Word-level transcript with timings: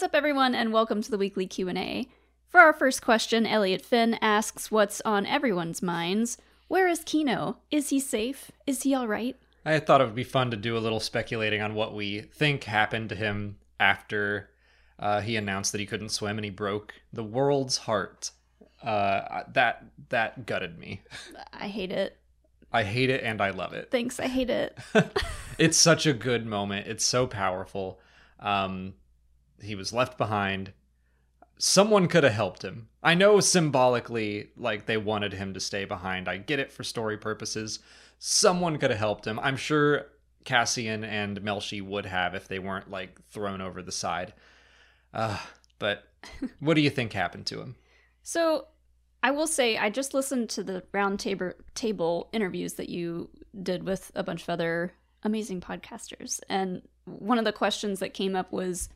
What's 0.00 0.14
up, 0.14 0.16
everyone, 0.16 0.54
and 0.54 0.72
welcome 0.72 1.02
to 1.02 1.10
the 1.10 1.18
weekly 1.18 1.46
Q 1.46 1.68
and 1.68 1.76
A. 1.76 2.08
For 2.48 2.58
our 2.58 2.72
first 2.72 3.02
question, 3.02 3.44
Elliot 3.44 3.82
Finn 3.82 4.16
asks, 4.22 4.70
"What's 4.70 5.02
on 5.02 5.26
everyone's 5.26 5.82
minds? 5.82 6.38
Where 6.68 6.88
is 6.88 7.04
Kino? 7.04 7.58
Is 7.70 7.90
he 7.90 8.00
safe? 8.00 8.50
Is 8.66 8.82
he 8.82 8.94
all 8.94 9.06
right?" 9.06 9.36
I 9.62 9.78
thought 9.78 10.00
it 10.00 10.04
would 10.04 10.14
be 10.14 10.24
fun 10.24 10.50
to 10.52 10.56
do 10.56 10.74
a 10.74 10.80
little 10.80 11.00
speculating 11.00 11.60
on 11.60 11.74
what 11.74 11.94
we 11.94 12.22
think 12.22 12.64
happened 12.64 13.10
to 13.10 13.14
him 13.14 13.58
after 13.78 14.48
uh, 14.98 15.20
he 15.20 15.36
announced 15.36 15.72
that 15.72 15.82
he 15.82 15.86
couldn't 15.86 16.08
swim 16.08 16.38
and 16.38 16.46
he 16.46 16.50
broke 16.50 16.94
the 17.12 17.22
world's 17.22 17.76
heart. 17.76 18.30
Uh, 18.82 19.42
that 19.52 19.84
that 20.08 20.46
gutted 20.46 20.78
me. 20.78 21.02
I 21.52 21.68
hate 21.68 21.92
it. 21.92 22.16
I 22.72 22.84
hate 22.84 23.10
it 23.10 23.22
and 23.22 23.42
I 23.42 23.50
love 23.50 23.74
it. 23.74 23.90
Thanks, 23.90 24.18
I 24.18 24.28
hate 24.28 24.48
it. 24.48 24.78
it's 25.58 25.76
such 25.76 26.06
a 26.06 26.14
good 26.14 26.46
moment. 26.46 26.86
It's 26.86 27.04
so 27.04 27.26
powerful. 27.26 28.00
Um, 28.38 28.94
he 29.62 29.74
was 29.74 29.92
left 29.92 30.18
behind. 30.18 30.72
Someone 31.58 32.08
could 32.08 32.24
have 32.24 32.32
helped 32.32 32.62
him. 32.62 32.88
I 33.02 33.14
know 33.14 33.40
symbolically, 33.40 34.50
like 34.56 34.86
they 34.86 34.96
wanted 34.96 35.34
him 35.34 35.54
to 35.54 35.60
stay 35.60 35.84
behind. 35.84 36.28
I 36.28 36.38
get 36.38 36.58
it 36.58 36.72
for 36.72 36.84
story 36.84 37.18
purposes. 37.18 37.80
Someone 38.18 38.78
could 38.78 38.90
have 38.90 38.98
helped 38.98 39.26
him. 39.26 39.38
I'm 39.40 39.56
sure 39.56 40.06
Cassian 40.44 41.04
and 41.04 41.40
Melshi 41.42 41.82
would 41.82 42.06
have 42.06 42.34
if 42.34 42.48
they 42.48 42.58
weren't 42.58 42.90
like 42.90 43.20
thrown 43.30 43.60
over 43.60 43.82
the 43.82 43.92
side. 43.92 44.32
Uh, 45.12 45.38
but 45.78 46.04
what 46.60 46.74
do 46.74 46.80
you 46.80 46.90
think 46.90 47.12
happened 47.12 47.46
to 47.46 47.60
him? 47.60 47.76
So, 48.22 48.66
I 49.22 49.32
will 49.32 49.46
say 49.46 49.76
I 49.76 49.90
just 49.90 50.14
listened 50.14 50.48
to 50.50 50.62
the 50.62 50.82
round 50.92 51.20
table 51.20 51.52
table 51.74 52.30
interviews 52.32 52.74
that 52.74 52.88
you 52.88 53.28
did 53.62 53.82
with 53.82 54.10
a 54.14 54.22
bunch 54.22 54.42
of 54.42 54.48
other 54.48 54.94
amazing 55.22 55.60
podcasters, 55.60 56.40
and 56.48 56.80
one 57.04 57.38
of 57.38 57.44
the 57.44 57.52
questions 57.52 57.98
that 58.00 58.14
came 58.14 58.34
up 58.34 58.50
was 58.50 58.88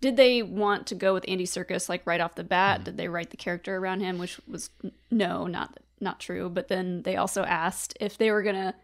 did 0.00 0.16
they 0.16 0.42
want 0.42 0.86
to 0.88 0.94
go 0.94 1.12
with 1.12 1.24
Andy 1.26 1.44
Serkis 1.44 1.88
like 1.88 2.06
right 2.06 2.20
off 2.20 2.36
the 2.36 2.44
bat? 2.44 2.80
Mm. 2.80 2.84
Did 2.84 2.96
they 2.96 3.08
write 3.08 3.30
the 3.30 3.36
character 3.36 3.76
around 3.76 4.00
him, 4.00 4.18
which 4.18 4.40
was 4.46 4.70
no, 5.10 5.46
not 5.46 5.78
not 6.00 6.20
true. 6.20 6.48
But 6.48 6.68
then 6.68 7.02
they 7.02 7.16
also 7.16 7.42
asked 7.42 7.96
if 8.00 8.18
they 8.18 8.30
were 8.30 8.42
gonna, 8.42 8.74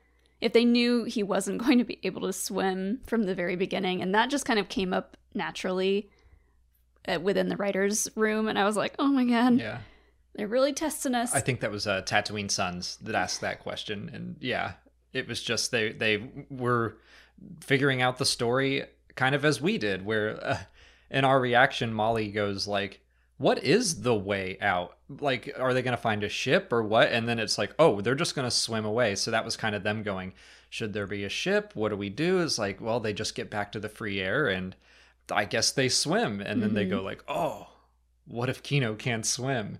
if 0.41 0.53
they 0.53 0.65
knew 0.65 1.05
he 1.05 1.23
wasn't 1.23 1.59
going 1.65 1.79
to 1.79 1.85
be 1.85 2.01
able 2.03 2.23
to 2.23 2.33
swim 2.33 3.01
from 3.07 3.25
the 3.25 3.35
very 3.35 3.57
beginning, 3.57 4.03
and 4.03 4.15
that 4.15 4.31
just 4.31 4.45
kind 4.45 4.59
of 4.59 4.69
came 4.69 4.93
up 4.93 5.17
naturally 5.35 6.11
uh, 7.07 7.21
within 7.21 7.49
the 7.49 7.57
writers' 7.57 8.09
room, 8.17 8.49
and 8.49 8.59
I 8.59 8.65
was 8.65 8.77
like, 8.77 8.95
oh 8.99 9.09
my 9.09 9.25
god, 9.25 9.59
yeah, 9.59 9.79
they're 10.35 10.49
really 10.49 10.73
testing 10.73 11.15
us. 11.15 11.35
I 11.35 11.41
think 11.41 11.61
that 11.61 11.71
was 11.71 11.87
uh, 11.87 12.03
Tatooine 12.03 12.51
Sons 12.51 12.99
that 13.03 13.15
asked 13.15 13.41
that 13.43 13.61
question, 13.61 14.11
and 14.13 14.37
yeah, 14.41 14.73
it 15.13 15.29
was 15.29 15.41
just 15.41 15.71
they 15.71 15.93
they 15.93 16.29
were 16.51 16.99
figuring 17.61 18.03
out 18.03 18.19
the 18.19 18.27
story 18.27 18.85
kind 19.15 19.35
of 19.37 19.45
as 19.45 19.61
we 19.61 19.79
did, 19.79 20.05
where. 20.05 20.45
Uh, 20.45 20.59
in 21.11 21.25
our 21.25 21.41
reaction, 21.41 21.93
Molly 21.93 22.29
goes 22.29 22.67
like, 22.67 23.01
"What 23.39 23.63
is 23.63 24.03
the 24.03 24.15
way 24.15 24.59
out? 24.61 24.97
Like, 25.09 25.55
are 25.59 25.75
they 25.75 25.83
going 25.83 25.97
to 25.97 26.03
find 26.03 26.25
a 26.25 26.29
ship 26.29 26.73
or 26.73 26.83
what?" 26.83 27.13
And 27.13 27.29
then 27.29 27.39
it's 27.39 27.59
like, 27.59 27.75
"Oh, 27.79 28.01
they're 28.01 28.15
just 28.15 28.35
going 28.35 28.47
to 28.47 28.51
swim 28.51 28.85
away." 28.85 29.15
So 29.15 29.31
that 29.31 29.45
was 29.45 29.57
kind 29.57 29.75
of 29.75 29.83
them 29.83 30.03
going, 30.03 30.33
"Should 30.71 30.93
there 30.93 31.07
be 31.07 31.25
a 31.25 31.29
ship? 31.29 31.73
What 31.75 31.91
do 31.91 31.97
we 31.97 32.11
do?" 32.11 32.41
Is 32.41 32.59
like, 32.59 32.81
well, 32.81 33.01
they 33.01 33.13
just 33.13 33.35
get 33.35 33.51
back 33.51 33.73
to 33.73 33.81
the 33.81 33.89
free 33.89 34.21
air, 34.21 34.49
and 34.49 34.75
I 35.31 35.45
guess 35.45 35.71
they 35.71 35.89
swim. 35.89 36.41
And 36.41 36.63
then 36.63 36.71
mm-hmm. 36.71 36.77
they 36.77 36.85
go 36.87 37.03
like, 37.03 37.25
"Oh, 37.29 37.69
what 38.27 38.49
if 38.49 38.63
Kino 38.63 38.95
can't 38.95 39.27
swim?" 39.27 39.79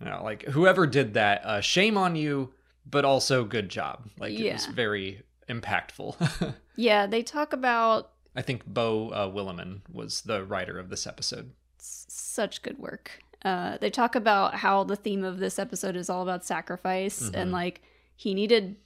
You 0.00 0.06
know, 0.06 0.22
like 0.22 0.42
whoever 0.44 0.86
did 0.86 1.14
that, 1.14 1.44
uh, 1.44 1.60
shame 1.60 1.96
on 1.96 2.16
you, 2.16 2.52
but 2.84 3.04
also 3.04 3.44
good 3.44 3.68
job. 3.68 4.08
Like 4.18 4.38
yeah. 4.38 4.50
it 4.50 4.52
was 4.54 4.66
very 4.66 5.22
impactful. 5.48 6.54
yeah, 6.76 7.06
they 7.06 7.22
talk 7.22 7.52
about 7.52 8.10
I 8.36 8.42
think 8.42 8.66
Beau 8.66 9.08
uh, 9.08 9.28
Willimon 9.30 9.80
was 9.90 10.20
the 10.20 10.44
writer 10.44 10.78
of 10.78 10.90
this 10.90 11.06
episode. 11.06 11.52
such 11.78 12.62
good 12.62 12.78
work. 12.78 13.20
Uh, 13.42 13.78
they 13.80 13.90
talk 13.90 14.14
about 14.14 14.56
how 14.56 14.84
the 14.84 14.96
theme 14.96 15.24
of 15.24 15.38
this 15.38 15.58
episode 15.58 15.96
is 15.96 16.10
all 16.10 16.22
about 16.22 16.44
sacrifice 16.44 17.22
mm-hmm. 17.22 17.34
and 17.34 17.52
like 17.52 17.80
he 18.16 18.34
needed 18.34 18.76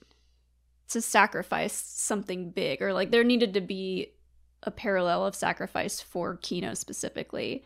to 0.88 1.00
sacrifice 1.00 1.72
something 1.72 2.50
big 2.50 2.82
or 2.82 2.92
like 2.92 3.10
there 3.10 3.24
needed 3.24 3.54
to 3.54 3.60
be 3.60 4.12
a 4.62 4.70
parallel 4.70 5.24
of 5.24 5.34
sacrifice 5.34 6.00
for 6.00 6.36
Kino 6.36 6.74
specifically, 6.74 7.64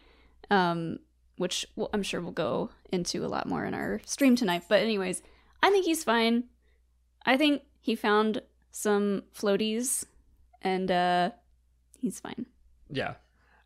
um, 0.50 0.98
which 1.36 1.66
we'll, 1.74 1.90
I'm 1.92 2.02
sure 2.02 2.20
we'll 2.20 2.32
go 2.32 2.70
into 2.92 3.24
a 3.24 3.28
lot 3.28 3.48
more 3.48 3.64
in 3.64 3.74
our 3.74 4.00
stream 4.06 4.36
tonight. 4.36 4.64
But 4.68 4.80
anyways, 4.80 5.22
I 5.62 5.70
think 5.70 5.84
he's 5.84 6.04
fine. 6.04 6.44
I 7.26 7.36
think 7.36 7.62
he 7.80 7.96
found 7.96 8.42
some 8.70 9.24
floaties 9.34 10.04
and 10.62 10.90
uh, 10.90 11.30
he's 12.04 12.20
fine. 12.20 12.46
Yeah. 12.90 13.14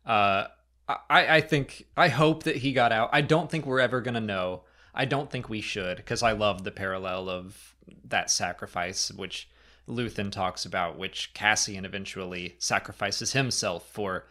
Uh, 0.05 0.47
I, 0.87 1.37
I 1.37 1.41
think, 1.41 1.85
I 1.95 2.07
hope 2.07 2.43
that 2.43 2.57
he 2.57 2.73
got 2.73 2.91
out. 2.91 3.09
I 3.13 3.21
don't 3.21 3.49
think 3.51 3.65
we're 3.65 3.79
ever 3.79 4.01
going 4.01 4.15
to 4.15 4.21
know. 4.21 4.63
I 4.95 5.05
don't 5.05 5.29
think 5.29 5.49
we 5.49 5.61
should 5.61 5.97
because 5.97 6.23
I 6.23 6.31
love 6.31 6.63
the 6.63 6.71
parallel 6.71 7.29
of 7.29 7.75
that 8.05 8.31
sacrifice, 8.31 9.11
which 9.11 9.49
Luthen 9.87 10.31
talks 10.31 10.65
about, 10.65 10.97
which 10.97 11.33
Cassian 11.33 11.85
eventually 11.85 12.55
sacrifices 12.57 13.33
himself 13.33 13.87
for 13.87 14.25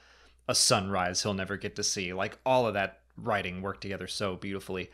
a 0.48 0.54
sunrise 0.54 1.22
he'll 1.22 1.34
never 1.34 1.56
get 1.56 1.76
to 1.76 1.84
see. 1.84 2.12
Like 2.12 2.38
all 2.44 2.66
of 2.66 2.74
that 2.74 3.00
writing 3.16 3.62
worked 3.62 3.82
together 3.82 4.06
so 4.06 4.36
beautifully. 4.36 4.90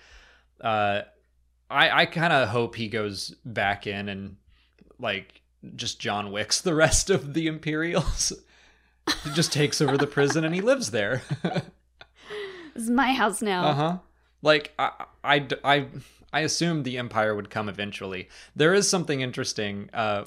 Uh, 0.60 1.02
I 1.70 2.02
I 2.02 2.06
kind 2.06 2.32
of 2.32 2.48
hope 2.48 2.74
he 2.74 2.88
goes 2.88 3.30
back 3.44 3.86
in 3.86 4.08
and 4.08 4.36
like 4.98 5.40
just 5.76 6.00
John 6.00 6.30
Wicks 6.30 6.60
the 6.60 6.74
rest 6.74 7.08
of 7.10 7.34
the 7.34 7.46
Imperials. 7.46 8.32
he 9.24 9.30
just 9.30 9.52
takes 9.52 9.80
over 9.80 9.96
the 9.96 10.06
prison 10.06 10.44
and 10.44 10.54
he 10.54 10.60
lives 10.60 10.90
there. 10.90 11.22
this 11.42 11.62
is 12.74 12.90
my 12.90 13.12
house 13.12 13.42
now. 13.42 13.64
Uh 13.66 13.74
huh. 13.74 13.98
Like 14.42 14.72
I, 14.78 15.06
I, 15.22 15.48
I, 15.64 15.86
I 16.32 16.40
assumed 16.40 16.84
the 16.84 16.98
Empire 16.98 17.34
would 17.34 17.50
come 17.50 17.68
eventually. 17.68 18.28
There 18.56 18.74
is 18.74 18.88
something 18.88 19.20
interesting. 19.20 19.88
Uh, 19.92 20.24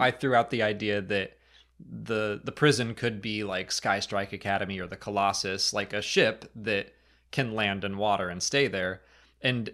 I, 0.00 0.08
I 0.08 0.10
threw 0.10 0.34
out 0.34 0.50
the 0.50 0.62
idea 0.62 1.00
that 1.00 1.38
the 1.80 2.40
the 2.42 2.52
prison 2.52 2.94
could 2.94 3.22
be 3.22 3.44
like 3.44 3.70
Sky 3.70 4.00
Strike 4.00 4.32
Academy 4.32 4.80
or 4.80 4.86
the 4.86 4.96
Colossus, 4.96 5.72
like 5.72 5.92
a 5.92 6.02
ship 6.02 6.50
that 6.56 6.92
can 7.30 7.54
land 7.54 7.84
in 7.84 7.96
water 7.98 8.28
and 8.28 8.42
stay 8.42 8.66
there. 8.66 9.02
And 9.40 9.70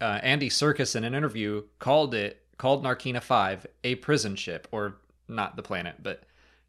uh, 0.00 0.20
Andy 0.22 0.48
Serkis 0.48 0.94
in 0.94 1.04
an 1.04 1.14
interview 1.14 1.64
called 1.78 2.14
it 2.14 2.42
called 2.58 2.84
Narkina 2.84 3.22
Five 3.22 3.66
a 3.82 3.96
prison 3.96 4.36
ship, 4.36 4.68
or 4.70 4.98
not 5.28 5.56
the 5.56 5.62
planet, 5.62 5.96
but 6.02 6.22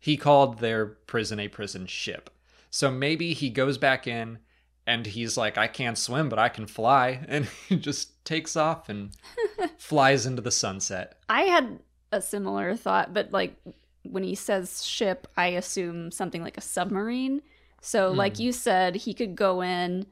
he 0.04 0.18
called 0.18 0.60
their 0.60 0.86
prison 0.86 1.40
a 1.40 1.48
prison 1.48 1.88
ship. 1.88 2.30
So 2.70 2.92
maybe 2.92 3.32
he 3.32 3.50
goes 3.50 3.78
back 3.78 4.06
in 4.06 4.40
and 4.86 5.06
he's 5.06 5.38
like, 5.38 5.58
I 5.58 5.68
can't 5.68 5.98
swim, 5.98 6.28
but 6.28 6.38
I 6.38 6.50
can 6.50 6.68
fly. 6.68 7.24
And 7.30 7.48
he 7.70 7.78
just 7.78 8.26
takes 8.26 8.58
off 8.58 8.90
and 8.90 9.12
flies 9.78 10.26
into 10.26 10.42
the 10.42 10.52
sunset. 10.52 11.20
I 11.30 11.44
had 11.44 11.80
a 12.12 12.22
similar 12.22 12.76
thought, 12.76 13.14
but 13.14 13.32
like 13.32 13.56
when 14.02 14.24
he 14.24 14.36
says 14.36 14.86
ship, 14.86 15.26
I 15.38 15.48
assume 15.48 16.12
something 16.12 16.44
like 16.44 16.58
a 16.58 16.62
submarine. 16.62 17.42
So, 17.80 18.12
mm. 18.12 18.18
like 18.18 18.40
you 18.40 18.52
said, 18.52 18.98
he 18.98 19.14
could 19.14 19.38
go 19.38 19.62
in 19.62 20.06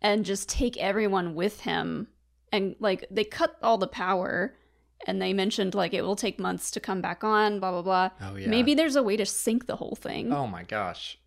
and 0.00 0.24
just 0.24 0.48
take 0.48 0.76
everyone 0.78 1.36
with 1.36 1.60
him. 1.60 2.08
And 2.50 2.74
like 2.80 3.04
they 3.08 3.22
cut 3.22 3.56
all 3.62 3.78
the 3.78 3.86
power 3.86 4.56
and 5.06 5.20
they 5.20 5.32
mentioned 5.32 5.74
like 5.74 5.94
it 5.94 6.02
will 6.02 6.16
take 6.16 6.38
months 6.38 6.70
to 6.72 6.80
come 6.80 7.00
back 7.00 7.24
on, 7.24 7.60
blah 7.60 7.70
blah 7.70 7.82
blah. 7.82 8.10
Oh 8.20 8.36
yeah. 8.36 8.48
Maybe 8.48 8.74
there's 8.74 8.96
a 8.96 9.02
way 9.02 9.16
to 9.16 9.26
sink 9.26 9.66
the 9.66 9.76
whole 9.76 9.96
thing. 9.96 10.32
Oh 10.32 10.46
my 10.46 10.62
gosh. 10.62 11.18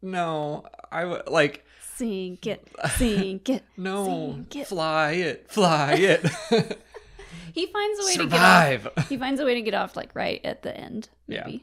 No, 0.00 0.64
I 0.90 1.04
would 1.04 1.28
like 1.28 1.64
sink 1.96 2.46
it, 2.46 2.68
sink 2.96 3.48
it. 3.48 3.64
no, 3.76 4.06
sink 4.06 4.56
it. 4.56 4.66
fly 4.66 5.12
it, 5.12 5.46
fly 5.48 5.94
it. 5.94 6.20
he 7.54 7.66
finds 7.66 8.00
a 8.00 8.04
way 8.04 8.12
Survive. 8.12 8.82
to 8.82 8.90
get 8.90 8.98
off. 8.98 9.08
He 9.08 9.16
finds 9.16 9.40
a 9.40 9.44
way 9.44 9.54
to 9.54 9.62
get 9.62 9.74
off 9.74 9.96
like 9.96 10.14
right 10.14 10.40
at 10.44 10.62
the 10.62 10.76
end, 10.76 11.08
maybe. 11.28 11.52
Yeah. 11.52 11.58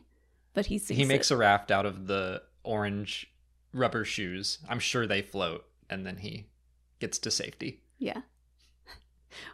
But 0.54 0.68
he 0.68 0.77
he 0.77 1.06
makes 1.06 1.31
it. 1.31 1.36
a 1.36 1.38
raft 1.38 1.71
out 1.71 1.86
of 1.86 2.07
the 2.07 2.42
orange 2.63 3.31
rubber 3.74 4.06
shoes. 4.06 4.60
I'm 4.68 4.80
sure 4.80 5.06
they 5.06 5.21
float, 5.21 5.66
and 5.89 6.06
then 6.06 6.18
he 6.18 6.48
gets 7.00 7.18
to 7.19 7.31
safety. 7.31 7.81
Yeah 7.98 8.21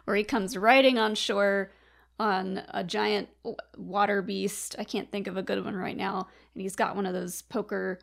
where 0.04 0.16
he 0.16 0.24
comes 0.24 0.56
riding 0.56 0.98
on 0.98 1.14
shore 1.14 1.70
on 2.18 2.62
a 2.70 2.82
giant 2.82 3.28
water 3.76 4.22
beast. 4.22 4.76
I 4.78 4.84
can't 4.84 5.10
think 5.10 5.26
of 5.26 5.36
a 5.36 5.42
good 5.42 5.64
one 5.64 5.76
right 5.76 5.96
now. 5.96 6.28
And 6.54 6.62
he's 6.62 6.76
got 6.76 6.96
one 6.96 7.06
of 7.06 7.12
those 7.12 7.42
poker 7.42 7.98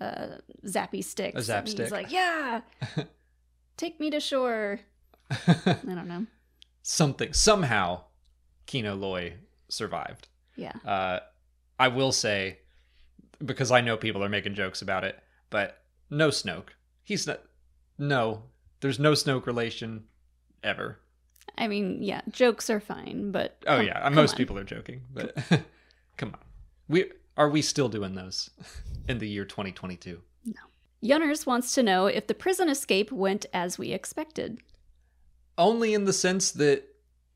uh, 0.00 0.38
zappy 0.66 1.04
sticks. 1.04 1.40
A 1.40 1.42
zap 1.42 1.64
and 1.64 1.68
stick. 1.68 1.84
He's 1.84 1.92
like, 1.92 2.10
yeah, 2.10 2.62
take 3.76 4.00
me 4.00 4.10
to 4.10 4.20
shore. 4.20 4.80
I 5.30 5.76
don't 5.84 6.08
know. 6.08 6.26
Something 6.82 7.32
somehow, 7.32 8.02
Kino 8.66 8.94
Loy 8.94 9.34
survived. 9.68 10.28
Yeah. 10.56 10.72
Uh, 10.84 11.20
I 11.78 11.88
will 11.88 12.12
say, 12.12 12.58
because 13.44 13.70
I 13.70 13.80
know 13.80 13.96
people 13.96 14.22
are 14.24 14.28
making 14.28 14.54
jokes 14.54 14.82
about 14.82 15.04
it, 15.04 15.18
but 15.50 15.82
no 16.10 16.28
Snoke. 16.28 16.70
He's 17.04 17.26
not. 17.26 17.40
No, 17.98 18.44
there's 18.80 18.98
no 18.98 19.12
Snoke 19.12 19.46
relation 19.46 20.04
ever. 20.62 20.98
I 21.58 21.68
mean, 21.68 22.02
yeah, 22.02 22.22
jokes 22.30 22.70
are 22.70 22.80
fine, 22.80 23.30
but 23.30 23.58
oh 23.66 23.76
come, 23.78 23.86
yeah, 23.86 24.08
most 24.08 24.36
people 24.36 24.58
are 24.58 24.64
joking, 24.64 25.02
but 25.12 25.36
come 26.16 26.30
on, 26.30 26.38
we 26.88 27.10
Are 27.36 27.48
we 27.48 27.62
still 27.62 27.88
doing 27.88 28.14
those 28.14 28.50
in 29.08 29.18
the 29.18 29.28
year 29.28 29.44
2022? 29.44 30.20
No. 30.44 30.52
Yunners 31.02 31.46
wants 31.46 31.74
to 31.74 31.82
know 31.82 32.06
if 32.06 32.26
the 32.26 32.34
prison 32.34 32.68
escape 32.68 33.10
went 33.10 33.46
as 33.52 33.76
we 33.78 33.92
expected. 33.92 34.58
Only 35.58 35.94
in 35.94 36.04
the 36.04 36.12
sense 36.12 36.52
that 36.52 36.84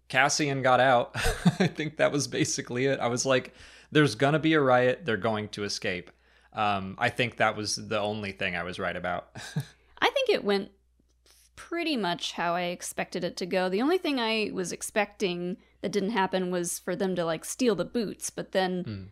Cassian 0.08 0.62
got 0.62 0.80
out. 0.80 1.12
I 1.60 1.66
think 1.66 1.96
that 1.96 2.12
was 2.12 2.28
basically 2.28 2.86
it. 2.86 3.00
I 3.00 3.08
was 3.08 3.26
like, 3.26 3.54
there's 3.90 4.14
gonna 4.14 4.38
be 4.38 4.54
a 4.54 4.60
riot. 4.60 5.02
They're 5.04 5.16
going 5.16 5.48
to 5.50 5.64
escape. 5.64 6.10
Um, 6.52 6.96
I 6.98 7.10
think 7.10 7.36
that 7.36 7.56
was 7.56 7.76
the 7.76 8.00
only 8.00 8.32
thing 8.32 8.56
I 8.56 8.62
was 8.62 8.78
right 8.78 8.96
about. 8.96 9.28
I 9.98 10.10
think 10.10 10.30
it 10.30 10.42
went 10.42 10.70
pretty 11.56 11.96
much 11.96 12.32
how 12.32 12.54
I 12.54 12.64
expected 12.64 13.24
it 13.24 13.36
to 13.38 13.46
go. 13.46 13.68
The 13.68 13.82
only 13.82 13.98
thing 13.98 14.20
I 14.20 14.50
was 14.52 14.72
expecting 14.72 15.56
that 15.80 15.90
didn't 15.92 16.10
happen 16.10 16.50
was 16.50 16.78
for 16.78 16.94
them 16.94 17.16
to 17.16 17.24
like 17.24 17.44
steal 17.44 17.74
the 17.74 17.84
boots, 17.84 18.30
but 18.30 18.52
then 18.52 18.84
Mm. 18.84 19.08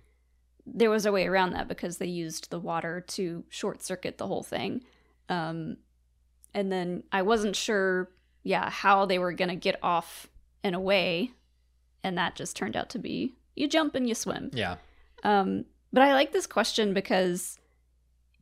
there 0.66 0.90
was 0.90 1.04
a 1.06 1.12
way 1.12 1.26
around 1.26 1.52
that 1.52 1.68
because 1.68 1.98
they 1.98 2.06
used 2.06 2.50
the 2.50 2.58
water 2.60 3.00
to 3.00 3.44
short 3.48 3.82
circuit 3.82 4.18
the 4.18 4.26
whole 4.26 4.42
thing. 4.42 4.82
Um, 5.28 5.78
and 6.52 6.70
then 6.70 7.02
I 7.10 7.22
wasn't 7.22 7.56
sure, 7.56 8.10
yeah, 8.42 8.70
how 8.70 9.06
they 9.06 9.18
were 9.18 9.32
gonna 9.32 9.56
get 9.56 9.78
off 9.82 10.28
and 10.62 10.74
away, 10.74 11.32
and 12.02 12.16
that 12.18 12.36
just 12.36 12.56
turned 12.56 12.76
out 12.76 12.90
to 12.90 12.98
be 12.98 13.34
you 13.56 13.68
jump 13.68 13.94
and 13.94 14.08
you 14.08 14.14
swim. 14.14 14.50
yeah. 14.52 14.76
Um, 15.22 15.64
but 15.92 16.02
I 16.02 16.12
like 16.12 16.32
this 16.32 16.46
question 16.46 16.92
because 16.92 17.58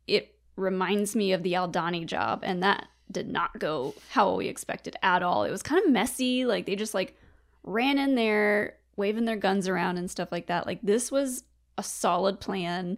it 0.07 0.35
reminds 0.57 1.15
me 1.15 1.31
of 1.33 1.43
the 1.43 1.53
Aldani 1.53 2.05
job, 2.05 2.41
and 2.43 2.61
that 2.63 2.87
did 3.11 3.29
not 3.29 3.59
go 3.59 3.93
how 4.09 4.35
we 4.35 4.47
expected 4.47 4.95
at 5.03 5.23
all. 5.23 5.43
It 5.43 5.51
was 5.51 5.63
kind 5.63 5.83
of 5.83 5.91
messy. 5.91 6.45
Like 6.45 6.65
they 6.65 6.75
just 6.75 6.93
like 6.93 7.15
ran 7.63 7.97
in 7.97 8.15
there, 8.15 8.77
waving 8.95 9.25
their 9.25 9.35
guns 9.35 9.67
around 9.67 9.97
and 9.97 10.09
stuff 10.09 10.31
like 10.31 10.47
that. 10.47 10.65
Like 10.65 10.79
this 10.81 11.11
was 11.11 11.43
a 11.77 11.83
solid 11.83 12.39
plan, 12.39 12.97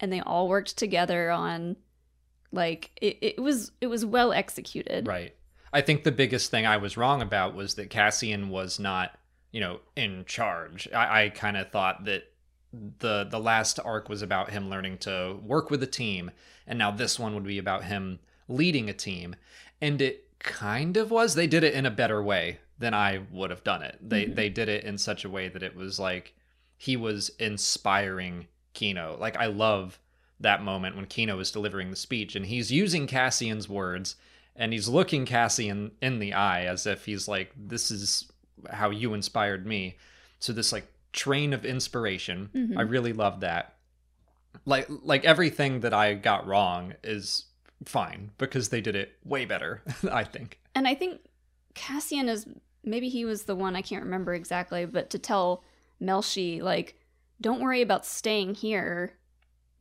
and 0.00 0.12
they 0.12 0.20
all 0.20 0.48
worked 0.48 0.76
together 0.76 1.30
on 1.30 1.76
like 2.52 2.90
it, 3.00 3.18
it 3.20 3.42
was 3.42 3.72
it 3.80 3.86
was 3.88 4.04
well 4.04 4.32
executed. 4.32 5.06
Right. 5.06 5.34
I 5.72 5.82
think 5.82 6.04
the 6.04 6.12
biggest 6.12 6.50
thing 6.50 6.66
I 6.66 6.78
was 6.78 6.96
wrong 6.96 7.20
about 7.20 7.54
was 7.54 7.74
that 7.74 7.90
Cassian 7.90 8.48
was 8.48 8.78
not, 8.78 9.18
you 9.52 9.60
know, 9.60 9.80
in 9.96 10.24
charge. 10.24 10.88
I, 10.94 11.24
I 11.24 11.28
kind 11.28 11.56
of 11.56 11.70
thought 11.70 12.04
that 12.06 12.24
the 12.72 13.24
the 13.24 13.40
last 13.40 13.78
arc 13.84 14.08
was 14.08 14.22
about 14.22 14.50
him 14.50 14.70
learning 14.70 14.98
to 14.98 15.38
work 15.42 15.70
with 15.70 15.82
a 15.82 15.86
team, 15.86 16.30
and 16.66 16.78
now 16.78 16.90
this 16.90 17.18
one 17.18 17.34
would 17.34 17.44
be 17.44 17.58
about 17.58 17.84
him 17.84 18.18
leading 18.48 18.88
a 18.88 18.94
team. 18.94 19.36
And 19.80 20.00
it 20.00 20.24
kind 20.38 20.96
of 20.96 21.10
was. 21.10 21.34
They 21.34 21.46
did 21.46 21.64
it 21.64 21.74
in 21.74 21.86
a 21.86 21.90
better 21.90 22.22
way 22.22 22.58
than 22.78 22.94
I 22.94 23.20
would 23.30 23.50
have 23.50 23.64
done 23.64 23.82
it. 23.82 23.98
They 24.00 24.26
Mhm. 24.26 24.34
they 24.36 24.48
did 24.48 24.68
it 24.68 24.84
in 24.84 24.98
such 24.98 25.24
a 25.24 25.28
way 25.30 25.48
that 25.48 25.62
it 25.62 25.74
was 25.76 25.98
like 25.98 26.34
he 26.76 26.96
was 26.96 27.30
inspiring 27.40 28.46
Kino. 28.72 29.16
Like 29.18 29.36
I 29.36 29.46
love 29.46 29.98
that 30.40 30.62
moment 30.62 30.94
when 30.94 31.06
Kino 31.06 31.38
is 31.40 31.50
delivering 31.50 31.90
the 31.90 31.96
speech 31.96 32.36
and 32.36 32.46
he's 32.46 32.70
using 32.70 33.08
Cassian's 33.08 33.68
words 33.68 34.14
and 34.54 34.72
he's 34.72 34.88
looking 34.88 35.26
Cassian 35.26 35.90
in 36.00 36.20
the 36.20 36.32
eye 36.32 36.64
as 36.64 36.86
if 36.86 37.04
he's 37.06 37.26
like, 37.26 37.50
This 37.56 37.90
is 37.90 38.30
how 38.70 38.90
you 38.90 39.12
inspired 39.14 39.66
me. 39.66 39.96
So 40.38 40.52
this 40.52 40.72
like 40.72 40.86
train 41.12 41.52
of 41.52 41.64
inspiration. 41.64 42.50
Mhm. 42.54 42.78
I 42.78 42.82
really 42.82 43.12
love 43.12 43.40
that. 43.40 43.74
Like 44.64 44.86
like 44.88 45.24
everything 45.24 45.80
that 45.80 45.92
I 45.94 46.14
got 46.14 46.46
wrong 46.46 46.94
is 47.02 47.44
fine 47.84 48.30
because 48.38 48.68
they 48.70 48.80
did 48.80 48.96
it 48.96 49.12
way 49.24 49.44
better, 49.44 49.82
I 50.10 50.24
think. 50.24 50.60
And 50.74 50.86
I 50.88 50.94
think 50.94 51.20
Cassian 51.74 52.28
is 52.28 52.46
maybe 52.84 53.08
he 53.08 53.24
was 53.24 53.44
the 53.44 53.54
one 53.56 53.76
I 53.76 53.82
can't 53.82 54.04
remember 54.04 54.34
exactly, 54.34 54.84
but 54.86 55.10
to 55.10 55.18
tell 55.18 55.62
Melshi 56.02 56.60
like, 56.62 56.96
don't 57.40 57.60
worry 57.60 57.82
about 57.82 58.04
staying 58.06 58.54
here. 58.54 59.14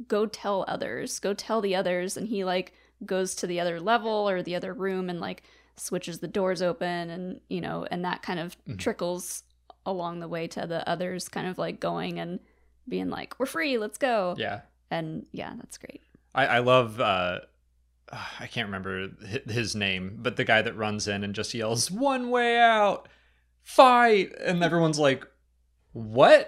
Go 0.07 0.25
tell 0.27 0.63
others. 0.67 1.19
Go 1.19 1.33
tell 1.33 1.59
the 1.61 1.75
others. 1.75 2.17
And 2.17 2.27
he 2.27 2.43
like 2.43 2.73
goes 3.05 3.33
to 3.35 3.47
the 3.47 3.59
other 3.59 3.79
level 3.79 4.29
or 4.29 4.43
the 4.43 4.55
other 4.55 4.73
room 4.73 5.09
and 5.09 5.19
like 5.19 5.43
switches 5.75 6.19
the 6.19 6.27
doors 6.27 6.61
open 6.63 7.09
and 7.11 7.39
you 7.49 7.61
know 7.61 7.85
and 7.91 8.03
that 8.03 8.23
kind 8.23 8.39
of 8.39 8.57
Mhm. 8.67 8.79
trickles 8.79 9.43
along 9.85 10.19
the 10.19 10.27
way 10.27 10.47
to 10.47 10.65
the 10.65 10.87
others 10.89 11.29
kind 11.29 11.47
of 11.47 11.59
like 11.59 11.79
going 11.79 12.19
and 12.19 12.39
being 12.89 13.09
like 13.11 13.39
we're 13.39 13.45
free 13.45 13.77
let's 13.77 13.99
go 13.99 14.33
Yeah. 14.39 14.61
and 14.89 15.27
yeah 15.31 15.53
that's 15.57 15.77
great 15.77 16.01
I, 16.33 16.47
I 16.47 16.59
love 16.59 16.99
uh 16.99 17.41
I 18.11 18.47
can't 18.47 18.67
remember 18.67 19.09
his 19.47 19.75
name, 19.75 20.19
but 20.21 20.37
the 20.37 20.45
guy 20.45 20.61
that 20.61 20.77
runs 20.77 21.07
in 21.07 21.23
and 21.23 21.35
just 21.35 21.53
yells 21.53 21.91
"One 21.91 22.29
way 22.29 22.57
out, 22.57 23.09
fight!" 23.63 24.33
and 24.39 24.63
everyone's 24.63 24.99
like, 24.99 25.25
"What?" 25.91 26.47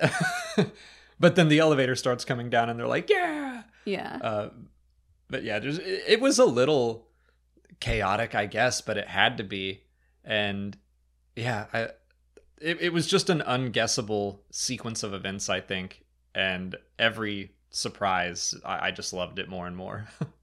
but 1.19 1.35
then 1.35 1.49
the 1.49 1.59
elevator 1.59 1.95
starts 1.95 2.23
coming 2.23 2.49
down, 2.49 2.69
and 2.69 2.79
they're 2.79 2.87
like, 2.87 3.09
"Yeah!" 3.09 3.63
yeah 3.85 4.19
Uh, 4.21 4.49
but 5.29 5.43
yeah, 5.43 5.59
there's, 5.59 5.79
it, 5.79 6.03
it 6.07 6.21
was 6.21 6.39
a 6.39 6.45
little 6.45 7.07
chaotic, 7.79 8.35
I 8.35 8.45
guess, 8.45 8.81
but 8.81 8.97
it 8.97 9.07
had 9.07 9.37
to 9.37 9.43
be, 9.43 9.83
and 10.23 10.77
yeah, 11.35 11.65
I, 11.73 11.81
it, 12.61 12.81
it 12.81 12.93
was 12.93 13.07
just 13.07 13.29
an 13.29 13.41
unguessable 13.41 14.39
sequence 14.51 15.03
of 15.03 15.13
events, 15.13 15.49
I 15.49 15.61
think, 15.61 16.03
and 16.33 16.75
every 16.97 17.51
surprise, 17.69 18.55
I, 18.65 18.87
I 18.87 18.91
just 18.91 19.13
loved 19.13 19.39
it 19.39 19.49
more 19.49 19.67
and 19.67 19.75
more. 19.75 20.07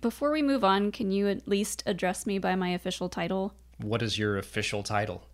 before 0.00 0.30
we 0.32 0.42
move 0.42 0.64
on 0.64 0.90
can 0.90 1.10
you 1.12 1.28
at 1.28 1.46
least 1.46 1.82
address 1.86 2.26
me 2.26 2.38
by 2.38 2.54
my 2.56 2.70
official 2.70 3.08
title 3.08 3.54
What 3.78 4.02
is 4.02 4.18
your 4.18 4.36
official 4.38 4.82
title? 4.82 5.24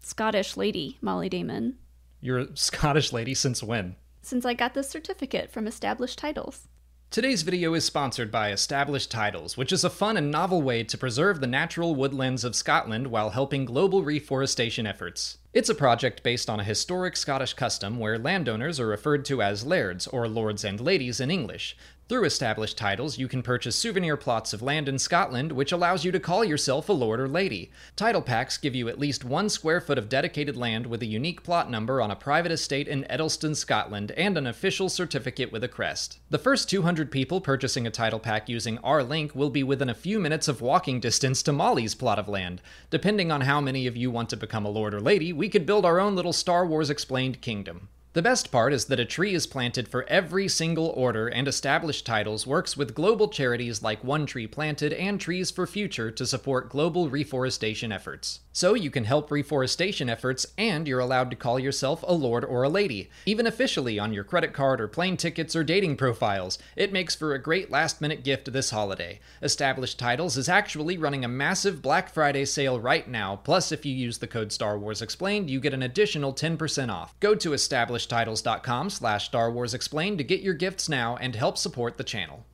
Scottish 0.00 0.56
lady, 0.56 0.96
Molly 1.02 1.28
Damon, 1.28 1.76
You're 2.20 2.38
a 2.38 2.48
Scottish 2.56 3.12
lady 3.12 3.34
since 3.34 3.62
when? 3.62 3.96
since 4.22 4.44
I 4.44 4.52
got 4.54 4.74
this 4.74 4.88
certificate 4.90 5.50
from 5.50 5.66
established 5.66 6.18
titles. 6.18 6.68
Today's 7.10 7.40
video 7.42 7.72
is 7.74 7.84
sponsored 7.86 8.30
by 8.30 8.52
Established 8.52 9.10
Titles, 9.10 9.56
which 9.56 9.72
is 9.72 9.82
a 9.82 9.90
fun 9.90 10.16
and 10.16 10.30
novel 10.30 10.62
way 10.62 10.84
to 10.84 10.98
preserve 10.98 11.40
the 11.40 11.46
natural 11.48 11.94
woodlands 11.96 12.44
of 12.44 12.54
Scotland 12.54 13.08
while 13.08 13.30
helping 13.30 13.64
global 13.64 14.04
reforestation 14.04 14.86
efforts. 14.86 15.38
It's 15.52 15.70
a 15.70 15.74
project 15.74 16.22
based 16.22 16.48
on 16.48 16.60
a 16.60 16.64
historic 16.64 17.16
Scottish 17.16 17.54
custom 17.54 17.98
where 17.98 18.16
landowners 18.18 18.78
are 18.78 18.86
referred 18.86 19.24
to 19.24 19.42
as 19.42 19.66
lairds, 19.66 20.06
or 20.06 20.28
lords 20.28 20.62
and 20.64 20.78
ladies 20.80 21.18
in 21.18 21.30
English. 21.32 21.76
Through 22.10 22.24
established 22.24 22.76
titles, 22.76 23.18
you 23.18 23.28
can 23.28 23.40
purchase 23.40 23.76
souvenir 23.76 24.16
plots 24.16 24.52
of 24.52 24.62
land 24.62 24.88
in 24.88 24.98
Scotland, 24.98 25.52
which 25.52 25.70
allows 25.70 26.04
you 26.04 26.10
to 26.10 26.18
call 26.18 26.44
yourself 26.44 26.88
a 26.88 26.92
lord 26.92 27.20
or 27.20 27.28
lady. 27.28 27.70
Title 27.94 28.20
packs 28.20 28.58
give 28.58 28.74
you 28.74 28.88
at 28.88 28.98
least 28.98 29.24
one 29.24 29.48
square 29.48 29.80
foot 29.80 29.96
of 29.96 30.08
dedicated 30.08 30.56
land 30.56 30.88
with 30.88 31.02
a 31.02 31.06
unique 31.06 31.44
plot 31.44 31.70
number 31.70 32.02
on 32.02 32.10
a 32.10 32.16
private 32.16 32.50
estate 32.50 32.88
in 32.88 33.04
Edelston, 33.04 33.54
Scotland, 33.54 34.10
and 34.16 34.36
an 34.36 34.48
official 34.48 34.88
certificate 34.88 35.52
with 35.52 35.62
a 35.62 35.68
crest. 35.68 36.18
The 36.30 36.38
first 36.38 36.68
200 36.68 37.12
people 37.12 37.40
purchasing 37.40 37.86
a 37.86 37.92
title 37.92 38.18
pack 38.18 38.48
using 38.48 38.78
our 38.78 39.04
link 39.04 39.36
will 39.36 39.50
be 39.50 39.62
within 39.62 39.88
a 39.88 39.94
few 39.94 40.18
minutes 40.18 40.48
of 40.48 40.60
walking 40.60 40.98
distance 40.98 41.44
to 41.44 41.52
Molly's 41.52 41.94
plot 41.94 42.18
of 42.18 42.28
land. 42.28 42.60
Depending 42.90 43.30
on 43.30 43.42
how 43.42 43.60
many 43.60 43.86
of 43.86 43.96
you 43.96 44.10
want 44.10 44.30
to 44.30 44.36
become 44.36 44.64
a 44.64 44.68
lord 44.68 44.94
or 44.94 45.00
lady, 45.00 45.32
we 45.32 45.48
could 45.48 45.64
build 45.64 45.86
our 45.86 46.00
own 46.00 46.16
little 46.16 46.32
Star 46.32 46.66
Wars 46.66 46.90
explained 46.90 47.40
kingdom. 47.40 47.88
The 48.12 48.22
best 48.22 48.50
part 48.50 48.72
is 48.72 48.86
that 48.86 48.98
a 48.98 49.04
tree 49.04 49.34
is 49.34 49.46
planted 49.46 49.86
for 49.86 50.04
every 50.08 50.48
single 50.48 50.88
order, 50.88 51.28
and 51.28 51.46
Established 51.46 52.04
Titles 52.04 52.44
works 52.44 52.76
with 52.76 52.92
global 52.92 53.28
charities 53.28 53.84
like 53.84 54.02
One 54.02 54.26
Tree 54.26 54.48
Planted 54.48 54.92
and 54.92 55.20
Trees 55.20 55.52
for 55.52 55.64
Future 55.64 56.10
to 56.10 56.26
support 56.26 56.70
global 56.70 57.08
reforestation 57.08 57.92
efforts. 57.92 58.40
So 58.60 58.74
you 58.74 58.90
can 58.90 59.04
help 59.04 59.30
reforestation 59.30 60.10
efforts, 60.10 60.44
and 60.58 60.86
you're 60.86 61.00
allowed 61.00 61.30
to 61.30 61.36
call 61.36 61.58
yourself 61.58 62.04
a 62.06 62.12
lord 62.12 62.44
or 62.44 62.62
a 62.62 62.68
lady, 62.68 63.08
even 63.24 63.46
officially 63.46 63.98
on 63.98 64.12
your 64.12 64.22
credit 64.22 64.52
card 64.52 64.82
or 64.82 64.86
plane 64.86 65.16
tickets 65.16 65.56
or 65.56 65.64
dating 65.64 65.96
profiles. 65.96 66.58
It 66.76 66.92
makes 66.92 67.14
for 67.14 67.32
a 67.32 67.38
great 67.38 67.70
last 67.70 68.02
minute 68.02 68.22
gift 68.22 68.52
this 68.52 68.68
holiday. 68.68 69.20
Established 69.40 69.98
Titles 69.98 70.36
is 70.36 70.50
actually 70.50 70.98
running 70.98 71.24
a 71.24 71.26
massive 71.26 71.80
Black 71.80 72.12
Friday 72.12 72.44
sale 72.44 72.78
right 72.78 73.08
now, 73.08 73.36
plus, 73.36 73.72
if 73.72 73.86
you 73.86 73.94
use 73.94 74.18
the 74.18 74.26
code 74.26 74.52
Star 74.52 74.78
Wars 74.78 75.00
Explained, 75.00 75.48
you 75.48 75.58
get 75.58 75.72
an 75.72 75.82
additional 75.82 76.34
10% 76.34 76.92
off. 76.92 77.18
Go 77.18 77.34
to 77.34 77.52
establishedtitles.com 77.52 78.90
slash 78.90 79.24
Star 79.24 79.50
Wars 79.50 79.72
Explained 79.72 80.18
to 80.18 80.24
get 80.24 80.42
your 80.42 80.52
gifts 80.52 80.86
now 80.86 81.16
and 81.16 81.34
help 81.34 81.56
support 81.56 81.96
the 81.96 82.04
channel. 82.04 82.44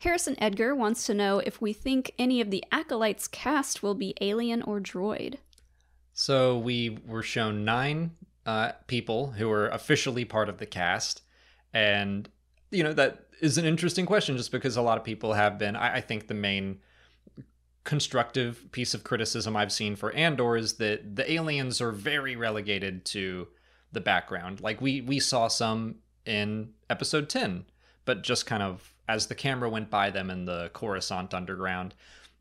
Harrison 0.00 0.34
Edgar 0.38 0.74
wants 0.74 1.06
to 1.06 1.14
know 1.14 1.38
if 1.38 1.60
we 1.60 1.72
think 1.72 2.10
any 2.18 2.40
of 2.40 2.50
the 2.50 2.64
Acolytes 2.72 3.28
cast 3.28 3.84
will 3.84 3.94
be 3.94 4.16
alien 4.20 4.60
or 4.62 4.80
droid. 4.80 5.36
So 6.12 6.58
we 6.58 6.98
were 7.06 7.22
shown 7.22 7.64
nine 7.64 8.12
uh, 8.44 8.72
people 8.86 9.32
who 9.32 9.50
are 9.50 9.68
officially 9.68 10.24
part 10.24 10.48
of 10.48 10.58
the 10.58 10.66
cast, 10.66 11.22
and 11.72 12.28
you 12.70 12.82
know 12.82 12.92
that 12.92 13.26
is 13.40 13.58
an 13.58 13.64
interesting 13.64 14.06
question, 14.06 14.36
just 14.36 14.52
because 14.52 14.76
a 14.76 14.82
lot 14.82 14.98
of 14.98 15.04
people 15.04 15.32
have 15.32 15.58
been. 15.58 15.76
I, 15.76 15.96
I 15.96 16.00
think 16.00 16.28
the 16.28 16.34
main 16.34 16.80
constructive 17.84 18.70
piece 18.70 18.94
of 18.94 19.04
criticism 19.04 19.56
I've 19.56 19.72
seen 19.72 19.96
for 19.96 20.12
Andor 20.12 20.56
is 20.56 20.74
that 20.74 21.16
the 21.16 21.30
aliens 21.30 21.80
are 21.80 21.90
very 21.90 22.36
relegated 22.36 23.04
to 23.06 23.48
the 23.90 24.00
background. 24.00 24.60
Like 24.60 24.80
we 24.80 25.00
we 25.00 25.18
saw 25.20 25.48
some 25.48 25.96
in 26.24 26.70
episode 26.88 27.28
10, 27.28 27.64
but 28.04 28.22
just 28.22 28.46
kind 28.46 28.62
of 28.62 28.92
as 29.08 29.26
the 29.26 29.34
camera 29.34 29.68
went 29.68 29.90
by 29.90 30.10
them 30.10 30.30
in 30.30 30.44
the 30.44 30.70
Coruscant 30.72 31.34
underground. 31.34 31.94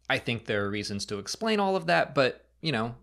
I 0.09 0.17
think 0.17 0.45
there 0.45 0.65
are 0.65 0.69
reasons 0.69 1.05
to 1.07 1.19
explain 1.19 1.59
all 1.59 1.75
of 1.75 1.87
that, 1.87 2.13
but 2.13 2.45
you 2.61 2.71
know, 2.71 2.95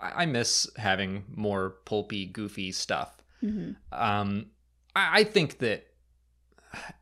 I, 0.00 0.22
I 0.22 0.26
miss 0.26 0.68
having 0.76 1.24
more 1.34 1.70
pulpy, 1.84 2.26
goofy 2.26 2.72
stuff. 2.72 3.22
Mm-hmm. 3.42 3.72
Um, 3.92 4.46
I, 4.94 5.20
I 5.20 5.24
think 5.24 5.58
that 5.58 5.86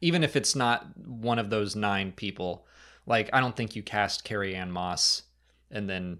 even 0.00 0.22
if 0.24 0.36
it's 0.36 0.54
not 0.56 0.86
one 1.06 1.38
of 1.38 1.50
those 1.50 1.76
nine 1.76 2.12
people, 2.12 2.66
like 3.06 3.30
I 3.32 3.40
don't 3.40 3.56
think 3.56 3.76
you 3.76 3.82
cast 3.82 4.24
Carrie 4.24 4.54
Ann 4.54 4.70
Moss 4.70 5.22
and 5.70 5.88
then 5.88 6.18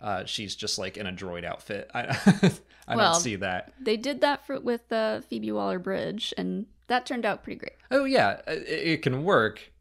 uh, 0.00 0.24
she's 0.24 0.54
just 0.54 0.78
like 0.78 0.96
in 0.96 1.06
a 1.06 1.12
droid 1.12 1.44
outfit. 1.44 1.90
I 1.94 2.02
I 2.86 2.96
Well- 2.96 3.12
don't 3.14 3.20
see 3.22 3.36
that. 3.36 3.72
They 3.80 3.96
did 3.96 4.20
that 4.20 4.46
for 4.46 4.60
with 4.60 4.92
uh, 4.92 5.22
Phoebe 5.22 5.52
Waller 5.52 5.78
Bridge, 5.78 6.34
and 6.36 6.66
that 6.88 7.06
turned 7.06 7.24
out 7.24 7.42
pretty 7.42 7.58
great. 7.58 7.72
Oh 7.90 8.04
yeah, 8.04 8.40
it, 8.46 8.68
it 8.68 9.02
can 9.02 9.24
work, 9.24 9.72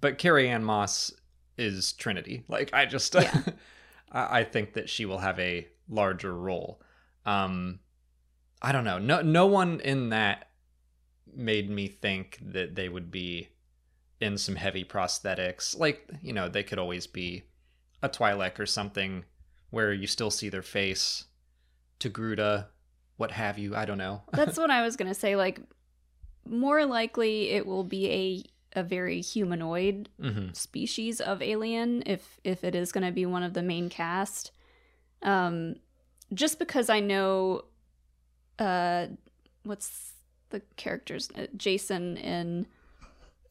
but 0.00 0.18
Carrie 0.18 0.48
Ann 0.48 0.62
Moss 0.62 1.12
is 1.58 1.92
Trinity. 1.94 2.44
Like 2.48 2.70
I 2.72 2.86
just, 2.86 3.14
Yeah. 3.14 3.42
I, 4.12 4.40
I 4.40 4.44
think 4.44 4.74
that 4.74 4.88
she 4.88 5.04
will 5.04 5.18
have 5.18 5.38
a 5.40 5.66
larger 5.92 6.34
role. 6.36 6.80
Um, 7.24 7.80
I 8.60 8.72
don't 8.72 8.84
know. 8.84 8.98
No, 8.98 9.20
no 9.20 9.46
one 9.46 9.80
in 9.80 10.08
that 10.10 10.48
made 11.34 11.70
me 11.70 11.88
think 11.88 12.38
that 12.42 12.74
they 12.74 12.88
would 12.88 13.10
be 13.10 13.48
in 14.20 14.38
some 14.38 14.56
heavy 14.56 14.84
prosthetics. 14.84 15.78
Like 15.78 16.08
you 16.22 16.32
know, 16.32 16.48
they 16.48 16.62
could 16.62 16.78
always 16.78 17.06
be 17.06 17.44
a 18.02 18.08
Twi'lek 18.08 18.58
or 18.58 18.66
something 18.66 19.24
where 19.70 19.92
you 19.92 20.06
still 20.06 20.30
see 20.30 20.48
their 20.48 20.62
face. 20.62 21.24
To 22.00 22.10
Togruta, 22.10 22.66
what 23.16 23.30
have 23.30 23.58
you? 23.58 23.76
I 23.76 23.84
don't 23.84 23.98
know. 23.98 24.22
That's 24.32 24.58
what 24.58 24.70
I 24.70 24.82
was 24.82 24.96
gonna 24.96 25.14
say. 25.14 25.36
Like, 25.36 25.60
more 26.48 26.84
likely 26.84 27.50
it 27.50 27.66
will 27.66 27.84
be 27.84 28.10
a 28.10 28.44
a 28.74 28.82
very 28.82 29.20
humanoid 29.20 30.08
hmm 30.20 30.48
species 30.54 31.20
of 31.20 31.42
alien 31.42 32.02
if 32.06 32.40
if 32.42 32.64
it 32.64 32.74
is 32.74 32.90
going 32.90 33.04
to 33.04 33.12
be 33.12 33.26
one 33.26 33.42
of 33.42 33.52
the 33.52 33.62
main 33.62 33.90
cast 33.90 34.50
um 35.22 35.74
just 36.34 36.58
because 36.58 36.88
i 36.90 37.00
know 37.00 37.62
uh 38.58 39.06
what's 39.64 40.12
the 40.50 40.60
characters 40.76 41.30
uh, 41.36 41.46
jason 41.56 42.16
in 42.16 42.66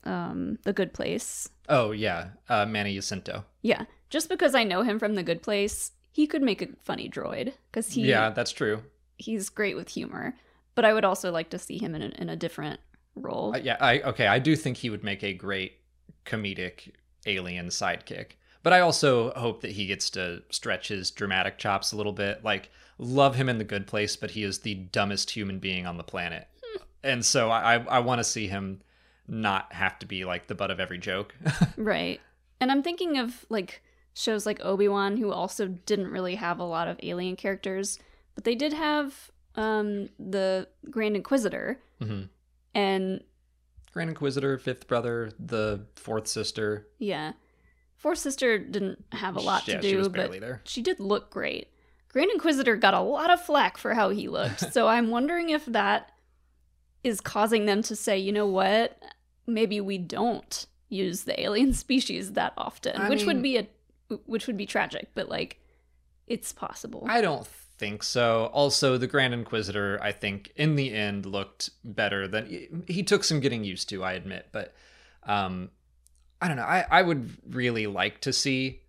um 0.04 0.58
the 0.64 0.74
good 0.74 0.94
place 0.94 1.50
Oh 1.70 1.92
yeah, 1.92 2.32
uh, 2.50 2.66
Manny 2.66 2.96
Jacinto. 2.96 3.46
yeah 3.62 3.86
just 4.10 4.28
because 4.30 4.56
i 4.56 4.64
know 4.64 4.82
him 4.82 5.00
from 5.00 5.16
the 5.16 5.24
good 5.24 5.42
place 5.42 5.92
he 6.12 6.28
could 6.28 6.42
make 6.42 6.62
a 6.62 6.68
funny 6.84 7.10
droid 7.10 7.54
because 7.72 7.94
he 7.94 8.10
yeah, 8.10 8.30
that's 8.32 8.52
true. 8.52 8.84
he's 9.18 9.48
great 9.50 9.76
with 9.78 9.90
humor 9.90 10.36
but 10.76 10.84
i 10.86 10.92
would 10.94 11.06
also 11.06 11.32
like 11.32 11.50
to 11.50 11.60
see 11.60 11.78
him 11.78 11.96
in 11.96 12.02
a, 12.02 12.08
in 12.22 12.30
a 12.30 12.36
different 12.36 12.80
role 13.16 13.54
Uh, 13.56 13.60
yeah, 13.60 13.78
I 13.80 14.00
okay. 14.02 14.28
I 14.28 14.40
do 14.40 14.56
think 14.56 14.78
he 14.78 14.90
would 14.90 15.04
make 15.04 15.24
a 15.24 15.34
great 15.34 15.74
comedic 16.26 16.92
alien 17.26 17.68
sidekick, 17.68 18.32
but 18.64 18.74
I 18.74 18.80
also 18.80 19.32
hope 19.32 19.62
that 19.62 19.72
he 19.72 19.86
gets 19.86 20.10
to 20.12 20.44
stretch 20.50 20.88
his 20.90 21.12
dramatic 21.12 21.58
chops 21.58 21.92
a 21.92 21.98
little 21.98 22.14
bit. 22.14 22.44
Like, 22.44 22.70
love 22.98 23.36
him 23.36 23.50
in 23.50 23.58
the 23.58 23.64
Good 23.64 23.88
Place, 23.88 24.16
but 24.16 24.32
he 24.32 24.44
is 24.44 24.60
the 24.60 24.76
dumbest 24.76 25.32
human 25.32 25.60
being 25.60 25.86
on 25.88 25.98
the 25.98 26.04
planet, 26.04 26.48
and 27.04 27.26
so 27.26 27.50
I 27.50 27.76
I, 27.76 27.86
I 27.86 28.00
want 28.00 28.20
to 28.20 28.24
see 28.24 28.48
him 28.48 28.82
not 29.28 29.72
have 29.74 29.98
to 30.00 30.06
be 30.06 30.26
like 30.26 30.48
the 30.48 30.56
butt 30.56 30.72
of 30.72 30.80
every 30.80 30.98
joke. 30.98 31.34
Right. 31.78 32.20
And 32.60 32.72
I'm 32.72 32.84
thinking 32.84 33.18
of 33.18 33.46
like 33.50 33.82
shows 34.14 34.46
like 34.46 34.60
Obi-Wan 34.64 35.18
who 35.18 35.32
also 35.32 35.68
didn't 35.68 36.10
really 36.12 36.36
have 36.36 36.60
a 36.60 36.64
lot 36.64 36.88
of 36.88 37.00
alien 37.02 37.36
characters, 37.38 37.98
but 38.36 38.44
they 38.44 38.56
did 38.56 38.74
have 38.74 39.32
um 39.56 40.10
the 40.20 40.68
Grand 40.90 41.16
Inquisitor 41.16 41.80
Mhm. 42.02 42.30
and 42.76 43.24
Grand 43.94 44.10
Inquisitor, 44.10 44.58
fifth 44.58 44.88
brother, 44.88 45.32
the 45.40 45.86
fourth 45.96 46.28
sister. 46.28 46.88
yeah. 47.00 47.34
Fourth 48.02 48.18
Sister 48.18 48.58
didn't 48.58 49.06
have 49.12 49.36
a 49.36 49.40
lot 49.40 49.68
yeah, 49.68 49.76
to 49.76 49.82
do, 49.82 49.90
she 49.90 49.96
was 49.96 50.08
but 50.08 50.18
barely 50.18 50.40
there. 50.40 50.62
she 50.64 50.82
did 50.82 51.00
look 51.00 51.30
great. 51.30 51.68
Grand 52.10 52.32
Inquisitor 52.32 52.76
got 52.76 52.96
a 52.96 53.00
lot 53.00 53.30
of 53.30 53.40
flack 53.40 53.78
for 53.78 53.94
how 53.94 54.10
he 54.10 54.28
looked. 54.28 54.60
so 54.74 54.88
I'm 54.88 55.12
wondering 55.12 55.52
if 55.52 55.68
that 55.68 56.12
is 57.04 57.22
causing 57.22 57.68
them 57.68 57.84
to 57.84 57.96
say, 57.96 58.18
you 58.18 58.32
know 58.32 58.48
what? 58.48 58.98
Maybe 59.46 59.80
we 59.80 60.00
don't 60.00 60.66
use 60.90 61.26
the 61.26 61.40
alien 61.40 61.74
species 61.76 62.34
that 62.34 62.54
often, 62.58 63.00
I 63.00 63.08
which 63.08 63.24
would 63.26 63.44
be 63.44 63.58
a 63.58 63.68
which 64.26 64.48
would 64.48 64.58
be 64.58 64.66
tragic, 64.66 65.10
but 65.14 65.30
like 65.30 65.60
it's 66.26 66.52
possible. 66.52 67.06
I 67.08 67.22
don't 67.22 67.46
think 67.46 68.02
so. 68.02 68.50
Also, 68.52 68.98
the 68.98 69.06
Grand 69.06 69.36
Inquisitor, 69.36 70.00
I 70.02 70.12
think, 70.12 70.52
in 70.56 70.76
the 70.76 70.92
end, 70.92 71.28
looked 71.28 71.70
better 71.84 72.28
than 72.28 72.48
he, 72.48 72.68
he 72.88 73.04
took 73.04 73.24
some 73.24 73.42
getting 73.42 73.64
used 73.64 73.90
to. 73.90 74.04
I 74.04 74.14
admit, 74.14 74.48
but 74.52 74.74
um, 75.24 75.70
I 76.42 76.48
don't 76.48 76.58
know. 76.58 76.64
I 76.64 76.86
I 76.90 77.02
would 77.02 77.30
really 77.50 77.88
like 77.88 78.22
to 78.22 78.34
see 78.34 78.82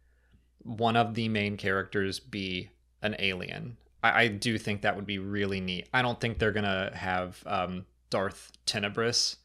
one 0.63 0.97
of 0.97 1.15
the 1.15 1.29
main 1.29 1.57
characters 1.57 2.19
be 2.21 2.71
an 3.03 3.17
alien. 3.19 3.77
I, 4.03 4.23
I 4.25 4.29
do 4.29 4.59
think 4.59 4.83
that 4.83 4.97
would 4.97 5.07
be 5.07 5.19
really 5.19 5.61
neat. 5.61 5.89
I 5.93 6.03
don't 6.03 6.21
think 6.21 6.39
they're 6.39 6.53
gonna 6.53 6.91
have 6.95 7.43
um, 7.47 7.85
Darth 8.11 8.53
Tenebrous 8.67 9.37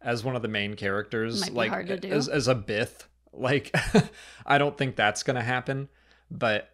as 0.00 0.22
one 0.22 0.36
of 0.36 0.42
the 0.42 0.48
main 0.48 0.74
characters, 0.74 1.50
like 1.50 1.70
hard 1.70 1.88
to 1.88 1.96
do. 1.98 2.08
as 2.10 2.28
as 2.28 2.48
a 2.48 2.54
Bith. 2.54 3.04
Like, 3.38 3.70
I 4.46 4.56
don't 4.56 4.78
think 4.78 4.96
that's 4.96 5.22
gonna 5.22 5.42
happen. 5.42 5.90
But 6.30 6.70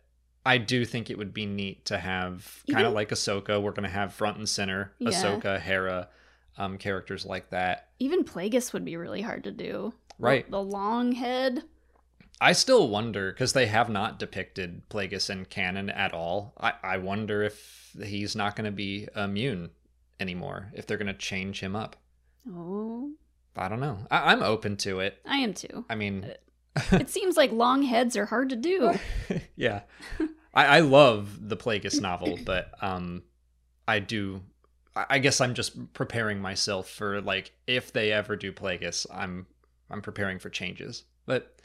I 0.47 0.59
do 0.59 0.85
think 0.85 1.11
it 1.11 1.19
would 1.19 1.35
be 1.35 1.45
neat 1.45 1.87
to 1.87 1.99
have 1.99 2.63
kind 2.71 2.87
of 2.87 2.93
like 2.93 3.09
Ahsoka. 3.11 3.61
We're 3.61 3.73
gonna 3.73 3.89
have 3.89 4.15
front 4.15 4.39
and 4.39 4.49
center 4.49 4.93
Yeah. 5.01 5.09
Ahsoka, 5.11 5.59
Hera, 5.61 6.09
um, 6.59 6.79
characters 6.79 7.25
like 7.25 7.51
that. 7.51 7.89
Even 7.99 8.25
Plagueis 8.25 8.73
would 8.73 8.85
be 8.85 8.97
really 8.97 9.23
hard 9.23 9.45
to 9.45 9.53
do. 9.53 9.93
Right. 10.19 10.49
The, 10.51 10.63
long 10.63 11.13
head. 11.13 11.65
I 12.41 12.53
still 12.53 12.89
wonder 12.89 13.33
because 13.33 13.53
they 13.53 13.67
have 13.67 13.89
not 13.89 14.19
depicted 14.19 14.89
Plagueis 14.89 15.31
in 15.31 15.47
canon 15.47 15.91
at 15.91 16.13
all. 16.13 16.55
I, 16.61 16.73
I 16.83 16.97
wonder 16.99 17.43
if 17.43 17.97
he's 18.03 18.37
not 18.37 18.57
going 18.57 18.65
to 18.65 18.73
be 18.73 19.09
a 19.15 19.27
Muun 19.27 19.71
anymore. 20.21 20.71
If 20.75 20.87
they're 20.87 20.97
going 20.97 21.07
to 21.07 21.15
change 21.15 21.61
him 21.61 21.77
up. 21.77 21.97
Oh, 22.49 23.13
I 23.57 23.69
don't 23.69 23.81
know. 23.81 23.99
I, 24.11 24.33
I'm 24.33 24.43
open 24.43 24.77
to 24.79 25.01
it. 25.01 25.19
I 25.27 25.39
am 25.39 25.55
too. 25.55 25.85
I 25.89 25.95
mean, 25.95 26.33
it 26.93 27.11
seems 27.11 27.37
like 27.37 27.53
long 27.53 27.83
heads 27.83 28.17
are 28.17 28.27
hard 28.27 28.51
to 28.51 28.57
do. 28.57 28.99
yeah, 29.57 29.83
I, 30.55 30.79
I 30.79 30.81
love 30.81 31.49
the 31.49 31.57
Plagueis 31.57 32.01
novel, 32.01 32.39
but 32.45 32.71
um, 32.81 33.23
I 33.87 33.99
do. 33.99 34.43
I 34.95 35.19
guess 35.19 35.41
I'm 35.41 35.55
just 35.55 35.93
preparing 35.95 36.41
myself 36.41 36.89
for 36.89 37.21
like 37.21 37.53
if 37.67 37.93
they 37.93 38.13
ever 38.13 38.37
do 38.37 38.53
Plagueis, 38.53 39.07
I'm 39.13 39.47
I'm 39.91 40.03
preparing 40.03 40.39
for 40.39 40.51
changes. 40.51 41.05
But 41.27 41.57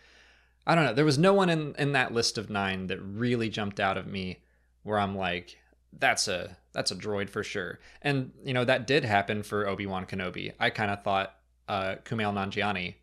I 0.65 0.75
don't 0.75 0.85
know. 0.85 0.93
There 0.93 1.05
was 1.05 1.17
no 1.17 1.33
one 1.33 1.49
in 1.49 1.75
in 1.77 1.91
that 1.93 2.13
list 2.13 2.37
of 2.37 2.49
nine 2.49 2.87
that 2.87 2.99
really 3.01 3.49
jumped 3.49 3.79
out 3.79 3.97
of 3.97 4.07
me 4.07 4.39
where 4.83 4.99
I'm 4.99 5.15
like, 5.15 5.57
that's 5.97 6.27
a 6.27 6.57
that's 6.73 6.91
a 6.91 6.95
droid 6.95 7.29
for 7.29 7.43
sure. 7.43 7.79
And 8.01 8.31
you 8.43 8.53
know 8.53 8.65
that 8.65 8.87
did 8.87 9.03
happen 9.03 9.43
for 9.43 9.67
Obi 9.67 9.85
Wan 9.85 10.05
Kenobi. 10.05 10.53
I 10.59 10.69
kind 10.69 10.91
of 10.91 11.03
thought 11.03 11.35
uh, 11.67 11.95
Kumail 12.05 12.33
Nanjiani 12.33 12.95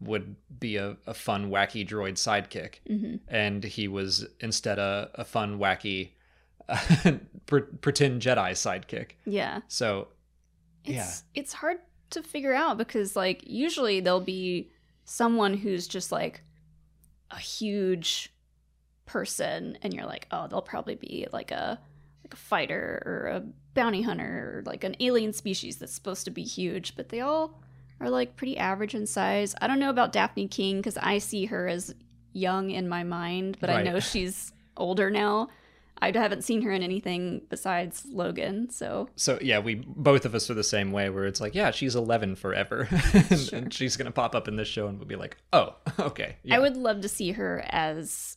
would 0.00 0.36
be 0.60 0.76
a, 0.76 0.96
a 1.06 1.14
fun, 1.14 1.50
wacky 1.50 1.86
droid 1.86 2.14
sidekick 2.14 2.76
hmm 2.86 3.16
and 3.26 3.64
he 3.64 3.88
was 3.88 4.26
instead 4.40 4.78
a, 4.78 5.10
a 5.14 5.24
fun, 5.24 5.58
wacky, 5.58 6.10
pretend 7.46 8.22
Jedi 8.22 8.50
sidekick. 8.52 9.12
Yeah. 9.24 9.60
So 9.68 10.08
It's 10.84 10.94
Yeah. 10.94 11.10
it's 11.34 11.52
hard 11.52 11.78
to 12.10 12.22
figure 12.22 12.54
out 12.54 12.78
because 12.78 13.16
like 13.16 13.42
usually 13.46 14.00
there'll 14.00 14.20
be 14.20 14.70
someone 15.04 15.54
who's 15.54 15.86
just 15.88 16.12
like 16.12 16.42
a 17.30 17.38
huge 17.38 18.32
person 19.06 19.78
and 19.82 19.92
you're 19.94 20.06
like, 20.06 20.26
"Oh, 20.30 20.46
they'll 20.46 20.62
probably 20.62 20.94
be 20.94 21.26
like 21.32 21.50
a 21.50 21.78
like 22.24 22.32
a 22.34 22.36
fighter 22.36 23.02
or 23.06 23.28
a 23.28 23.40
bounty 23.74 24.02
hunter 24.02 24.58
or 24.58 24.62
like 24.66 24.84
an 24.84 24.96
alien 25.00 25.32
species 25.32 25.78
that's 25.78 25.92
supposed 25.94 26.24
to 26.24 26.30
be 26.30 26.42
huge, 26.42 26.96
but 26.96 27.08
they 27.08 27.20
all 27.20 27.60
are 28.00 28.10
like 28.10 28.36
pretty 28.36 28.56
average 28.58 28.94
in 28.94 29.06
size. 29.06 29.54
I 29.60 29.66
don't 29.66 29.78
know 29.80 29.90
about 29.90 30.12
Dafne 30.12 30.50
Keen 30.50 30.82
cuz 30.82 30.96
I 30.98 31.18
see 31.18 31.46
her 31.46 31.66
as 31.68 31.94
young 32.32 32.70
in 32.70 32.88
my 32.88 33.02
mind, 33.04 33.56
but 33.60 33.70
I 33.70 33.82
know 33.82 34.00
she's 34.00 34.52
older 34.76 35.10
now. 35.10 35.48
I 36.00 36.12
haven't 36.12 36.42
seen 36.44 36.62
her 36.62 36.72
in 36.72 36.82
anything 36.82 37.42
besides 37.48 38.04
Logan, 38.10 38.70
so 38.70 39.08
so 39.16 39.38
yeah, 39.42 39.58
we 39.58 39.76
both 39.86 40.24
of 40.24 40.34
us 40.34 40.48
are 40.50 40.54
the 40.54 40.64
same 40.64 40.92
way 40.92 41.10
where 41.10 41.24
it's 41.26 41.40
like, 41.40 41.54
yeah, 41.54 41.70
she's 41.70 41.96
11 41.96 42.36
forever, 42.36 42.88
and, 43.12 43.38
Sure. 43.40 43.58
and 43.58 43.72
she's 43.74 43.96
gonna 43.96 44.10
pop 44.12 44.34
up 44.34 44.48
in 44.48 44.56
this 44.56 44.68
show 44.68 44.86
and 44.86 44.98
we'll 44.98 45.08
be 45.08 45.16
like, 45.16 45.36
oh, 45.52 45.74
okay, 45.98 46.36
yeah. 46.42 46.56
I 46.56 46.58
would 46.60 46.76
love 46.76 47.00
to 47.02 47.08
see 47.08 47.32
her 47.32 47.64
as 47.68 48.36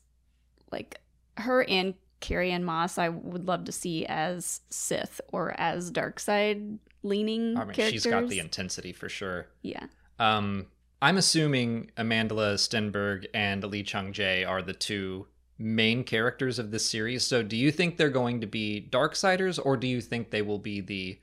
like 0.72 1.00
her 1.38 1.64
and 1.64 1.94
Carrie 2.20 2.52
Ann 2.52 2.64
Moss. 2.64 2.98
I 2.98 3.10
would 3.10 3.48
love 3.48 3.66
to 3.66 3.72
see 3.72 4.06
as 4.06 4.62
Sith 4.70 5.20
or 5.32 5.54
as 5.60 5.90
dark 5.92 6.20
side 6.20 6.78
leaning 7.04 7.58
I 7.58 7.66
mean, 7.66 7.74
characters. 7.74 7.90
she's 7.90 8.06
got 8.06 8.28
the 8.30 8.40
intensity 8.40 8.94
for 8.94 9.10
sure. 9.10 9.48
yeah. 9.64 9.86
Um, 10.20 10.68
I'm 11.02 11.18
assuming 11.18 11.90
Amandla 11.98 12.60
Stenberg 12.60 13.26
and 13.34 13.64
Lee 13.64 13.82
Jung-jae 13.84 14.48
are 14.48 14.62
the 14.62 14.74
two 14.74 15.26
main 15.62 16.04
characters 16.04 16.60
of 16.60 16.72
this 16.72 16.90
series. 16.90 17.24
So, 17.26 17.44
do 17.44 17.56
you 17.56 17.72
think 17.72 17.98
they're 17.98 18.10
going 18.10 18.42
to 18.42 18.48
be 18.48 18.88
Darksiders, 18.92 19.60
or 19.64 19.78
do 19.78 19.88
you 19.88 20.02
think 20.02 20.30
they 20.32 20.42
will 20.42 20.60
be 20.60 20.82
the 20.82 21.20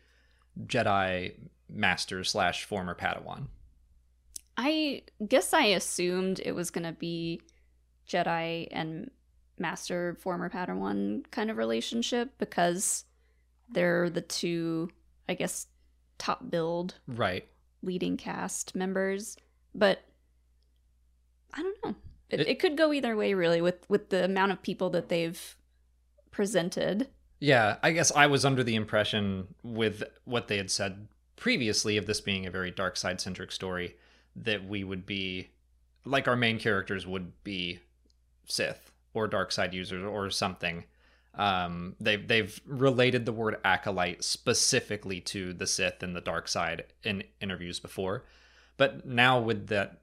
Jedi 0.67 1.35
Master 1.69 2.25
slash 2.25 2.65
former 2.65 2.95
Padawan? 2.95 3.49
I 4.57 5.03
guess 5.29 5.53
I 5.53 5.65
assumed 5.67 6.41
it 6.45 6.53
was 6.53 6.71
gonna 6.71 6.93
be 6.93 7.43
Jedi 8.09 8.67
and 8.73 9.11
Master 9.59 10.17
former 10.21 10.49
Padawan 10.51 11.31
kind 11.31 11.51
of 11.51 11.57
relationship 11.57 12.33
because 12.39 13.05
they're 13.71 14.09
the 14.11 14.21
two, 14.21 14.91
I 15.29 15.35
guess, 15.35 15.67
top 16.17 16.51
build 16.51 16.95
Right. 17.07 17.47
leading 17.83 18.17
cast 18.17 18.75
members, 18.75 19.37
but 19.75 20.01
I 21.55 21.63
don't 21.63 21.85
know. 21.85 21.95
It, 22.31 22.41
It- 22.41 22.49
it, 22.49 22.59
could 22.59 22.77
go 22.77 22.93
either 22.93 23.17
way, 23.17 23.35
really, 23.35 23.61
with 23.61 23.89
with 23.89 24.11
the 24.11 24.25
amount 24.25 24.53
of 24.53 24.63
people 24.63 24.91
that 24.91 25.09
they've 25.09 25.57
presented. 26.31 27.09
Yeah, 27.41 27.77
I 27.83 27.93
guess 27.93 28.11
I 28.15 28.27
was 28.27 28.45
under 28.45 28.65
the 28.65 28.75
impression 28.75 29.55
with 29.63 30.03
what 30.25 30.49
they 30.49 30.57
had 30.57 30.71
said 30.71 31.09
previously 31.37 31.97
of 31.97 32.07
this 32.07 32.21
being 32.21 32.47
a 32.47 32.51
very 32.51 32.71
dark 32.71 32.97
side 32.97 33.21
centric 33.21 33.53
story 33.53 33.97
that 34.35 34.67
we 34.67 34.83
would 34.83 35.07
be 35.07 35.49
like 36.05 36.27
our 36.27 36.37
main 36.37 36.59
characters 36.59 37.07
would 37.07 37.33
be 37.45 37.79
Sith 38.47 38.91
or 39.15 39.29
dark 39.29 39.53
side 39.53 39.73
users 39.73 40.05
or 40.05 40.31
something. 40.31 40.85
Um, 41.35 41.95
they've 42.01 42.27
they've 42.27 42.61
related 42.67 43.25
the 43.25 43.33
word 43.33 43.59
acolyte 43.65 44.25
specifically 44.25 45.21
to 45.23 45.53
the 45.53 45.67
Sith 45.67 46.03
and 46.03 46.17
the 46.17 46.21
dark 46.21 46.49
side 46.49 46.85
in 47.05 47.23
interviews 47.41 47.79
before, 47.79 48.25
but 48.77 49.07
now 49.07 49.39
with 49.39 49.69
that 49.69 50.01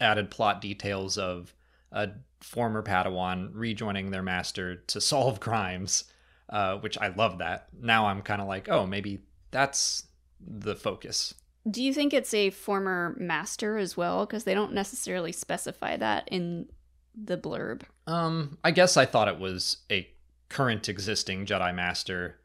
added 0.00 0.30
plot 0.30 0.60
details 0.60 1.18
of 1.18 1.54
a 1.92 2.10
former 2.40 2.82
Padawan 2.82 3.50
rejoining 3.52 4.10
their 4.10 4.22
master 4.22 4.76
to 4.76 5.00
solve 5.00 5.40
crimes, 5.40 6.04
uh, 6.50 6.76
which 6.76 6.98
I 6.98 7.08
love 7.08 7.38
that. 7.38 7.68
Now 7.80 8.06
I'm 8.06 8.22
kind 8.22 8.40
of 8.40 8.48
like, 8.48 8.68
oh, 8.68 8.86
maybe 8.86 9.20
that's 9.50 10.04
the 10.40 10.76
focus. 10.76 11.34
Do 11.68 11.82
you 11.82 11.92
think 11.92 12.14
it's 12.14 12.32
a 12.32 12.50
former 12.50 13.16
master 13.18 13.76
as 13.76 13.96
well? 13.96 14.24
Because 14.24 14.44
they 14.44 14.54
don't 14.54 14.72
necessarily 14.72 15.32
specify 15.32 15.96
that 15.96 16.28
in 16.30 16.66
the 17.14 17.36
blurb. 17.36 17.82
Um, 18.06 18.58
I 18.62 18.70
guess 18.70 18.96
I 18.96 19.06
thought 19.06 19.28
it 19.28 19.40
was 19.40 19.78
a 19.90 20.08
current 20.48 20.88
existing 20.88 21.46
Jedi 21.46 21.74
Master 21.74 22.38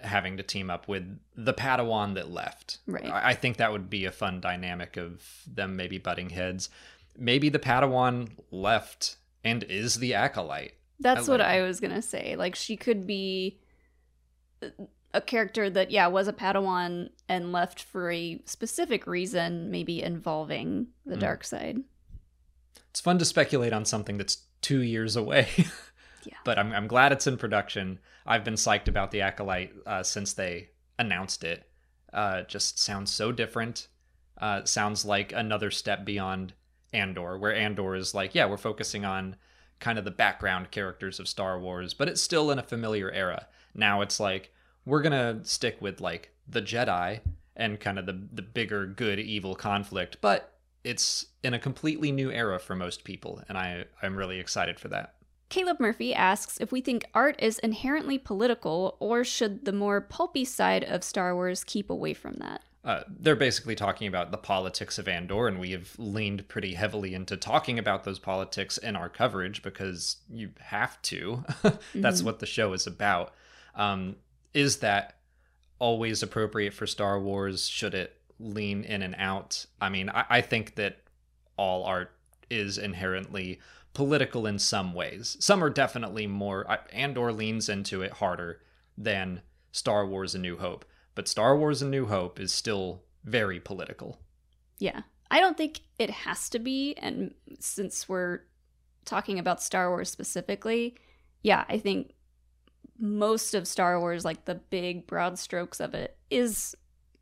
having 0.00 0.36
to 0.36 0.42
team 0.42 0.70
up 0.70 0.88
with 0.88 1.18
the 1.36 1.54
Padawan 1.54 2.14
that 2.14 2.30
left. 2.30 2.78
Right. 2.86 3.10
I 3.10 3.34
think 3.34 3.56
that 3.58 3.72
would 3.72 3.88
be 3.90 4.04
a 4.04 4.10
fun 4.10 4.40
dynamic 4.40 4.96
of 4.96 5.22
them 5.46 5.76
maybe 5.76 5.98
butting 5.98 6.30
heads. 6.30 6.68
Maybe 7.16 7.48
the 7.48 7.58
Padawan 7.58 8.30
left 8.50 9.16
and 9.44 9.62
is 9.64 9.96
the 9.96 10.14
acolyte. 10.14 10.74
That's 11.00 11.28
I 11.28 11.30
what 11.32 11.40
like 11.40 11.48
I 11.48 11.62
was 11.62 11.80
gonna 11.80 12.02
say. 12.02 12.36
Like 12.36 12.54
she 12.54 12.76
could 12.76 13.06
be 13.06 13.58
a 15.12 15.20
character 15.20 15.68
that, 15.70 15.90
yeah, 15.90 16.06
was 16.08 16.26
a 16.28 16.32
Padawan 16.32 17.10
and 17.28 17.52
left 17.52 17.82
for 17.82 18.10
a 18.10 18.40
specific 18.46 19.06
reason, 19.06 19.70
maybe 19.70 20.02
involving 20.02 20.88
the 21.06 21.16
Mm. 21.16 21.20
dark 21.20 21.44
side. 21.44 21.78
It's 22.90 23.00
fun 23.00 23.18
to 23.18 23.24
speculate 23.24 23.72
on 23.72 23.84
something 23.84 24.18
that's 24.18 24.38
two 24.60 24.80
years 24.82 25.16
away. 25.16 25.48
Yeah. 26.26 26.36
But 26.44 26.58
I'm, 26.58 26.72
I'm 26.72 26.86
glad 26.86 27.12
it's 27.12 27.26
in 27.26 27.36
production. 27.36 27.98
I've 28.26 28.44
been 28.44 28.54
psyched 28.54 28.88
about 28.88 29.10
the 29.10 29.20
Acolyte 29.20 29.72
uh, 29.86 30.02
since 30.02 30.32
they 30.32 30.70
announced 30.98 31.44
it. 31.44 31.68
Uh, 32.12 32.42
just 32.42 32.78
sounds 32.78 33.10
so 33.10 33.32
different. 33.32 33.88
Uh, 34.38 34.64
sounds 34.64 35.04
like 35.04 35.32
another 35.32 35.70
step 35.70 36.04
beyond 36.04 36.52
Andor, 36.92 37.38
where 37.38 37.54
Andor 37.54 37.94
is 37.94 38.14
like, 38.14 38.34
yeah, 38.34 38.46
we're 38.46 38.56
focusing 38.56 39.04
on 39.04 39.36
kind 39.80 39.98
of 39.98 40.04
the 40.04 40.10
background 40.10 40.70
characters 40.70 41.18
of 41.18 41.28
Star 41.28 41.58
Wars, 41.58 41.94
but 41.94 42.08
it's 42.08 42.22
still 42.22 42.50
in 42.50 42.58
a 42.58 42.62
familiar 42.62 43.10
era. 43.10 43.46
Now 43.74 44.00
it's 44.00 44.20
like, 44.20 44.52
we're 44.84 45.02
going 45.02 45.12
to 45.12 45.46
stick 45.48 45.80
with 45.80 46.00
like 46.00 46.30
the 46.48 46.62
Jedi 46.62 47.20
and 47.56 47.80
kind 47.80 47.98
of 47.98 48.06
the, 48.06 48.28
the 48.32 48.42
bigger 48.42 48.86
good 48.86 49.18
evil 49.18 49.54
conflict, 49.54 50.18
but 50.20 50.58
it's 50.84 51.26
in 51.42 51.54
a 51.54 51.58
completely 51.58 52.12
new 52.12 52.30
era 52.30 52.58
for 52.58 52.76
most 52.76 53.04
people, 53.04 53.42
and 53.48 53.56
I, 53.56 53.84
I'm 54.02 54.16
really 54.16 54.38
excited 54.38 54.78
for 54.78 54.88
that. 54.88 55.14
Caleb 55.54 55.78
Murphy 55.78 56.12
asks 56.12 56.58
if 56.60 56.72
we 56.72 56.80
think 56.80 57.04
art 57.14 57.36
is 57.38 57.60
inherently 57.60 58.18
political, 58.18 58.96
or 58.98 59.22
should 59.22 59.64
the 59.64 59.72
more 59.72 60.00
pulpy 60.00 60.44
side 60.44 60.82
of 60.82 61.04
Star 61.04 61.32
Wars 61.32 61.62
keep 61.62 61.90
away 61.90 62.12
from 62.12 62.34
that? 62.40 62.62
Uh, 62.84 63.04
they're 63.08 63.36
basically 63.36 63.76
talking 63.76 64.08
about 64.08 64.32
the 64.32 64.36
politics 64.36 64.98
of 64.98 65.06
Andor, 65.06 65.46
and 65.46 65.60
we 65.60 65.70
have 65.70 65.94
leaned 65.96 66.48
pretty 66.48 66.74
heavily 66.74 67.14
into 67.14 67.36
talking 67.36 67.78
about 67.78 68.02
those 68.02 68.18
politics 68.18 68.78
in 68.78 68.96
our 68.96 69.08
coverage 69.08 69.62
because 69.62 70.16
you 70.28 70.50
have 70.58 71.00
to. 71.02 71.44
That's 71.94 72.22
Mhm. 72.22 72.24
what 72.24 72.40
the 72.40 72.46
show 72.46 72.72
is 72.72 72.88
about. 72.88 73.32
Um, 73.76 74.16
is 74.54 74.78
that 74.78 75.18
always 75.78 76.20
appropriate 76.20 76.74
for 76.74 76.88
Star 76.88 77.20
Wars? 77.20 77.68
Should 77.68 77.94
it 77.94 78.20
lean 78.40 78.82
in 78.82 79.02
and 79.02 79.14
out? 79.18 79.66
I 79.80 79.88
mean, 79.88 80.10
I, 80.10 80.24
I 80.28 80.40
think 80.40 80.74
that 80.74 80.98
all 81.56 81.84
art 81.84 82.10
is 82.50 82.76
inherently 82.76 83.60
political 83.94 84.46
in 84.46 84.58
some 84.58 84.92
ways. 84.92 85.36
Some 85.40 85.64
are 85.64 85.70
definitely 85.70 86.26
more. 86.26 86.66
Andor 86.92 87.32
leans 87.32 87.68
into 87.68 88.02
it 88.02 88.12
harder 88.12 88.60
than 88.98 89.40
Star 89.72 90.06
Wars: 90.06 90.34
A 90.34 90.38
New 90.38 90.58
Hope, 90.58 90.84
but 91.14 91.28
Star 91.28 91.56
Wars: 91.56 91.80
A 91.80 91.88
New 91.88 92.06
Hope 92.06 92.38
is 92.38 92.52
still 92.52 93.02
very 93.24 93.58
political. 93.58 94.20
Yeah. 94.78 95.02
I 95.30 95.40
don't 95.40 95.56
think 95.56 95.80
it 95.98 96.10
has 96.10 96.48
to 96.50 96.58
be. 96.58 96.94
And 96.94 97.34
since 97.58 98.08
we're 98.08 98.40
talking 99.04 99.38
about 99.38 99.62
Star 99.62 99.88
Wars 99.88 100.10
specifically, 100.10 100.96
yeah, 101.42 101.64
I 101.68 101.78
think 101.78 102.12
most 102.98 103.54
of 103.54 103.66
Star 103.66 103.98
Wars, 103.98 104.24
like 104.24 104.44
the 104.44 104.54
big 104.54 105.06
broad 105.06 105.38
strokes 105.38 105.80
of 105.80 105.94
it, 105.94 106.16
is 106.30 106.76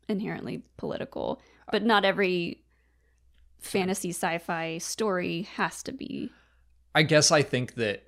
inherently 0.07 0.63
political. 0.77 1.41
But 1.71 1.83
not 1.83 2.05
every 2.05 2.61
fantasy 3.59 4.09
sci 4.09 4.37
fi 4.39 4.77
story 4.77 5.43
has 5.55 5.81
to 5.83 5.91
be. 5.91 6.29
I 6.95 7.03
guess 7.03 7.31
I 7.31 7.41
think 7.41 7.75
that 7.75 8.03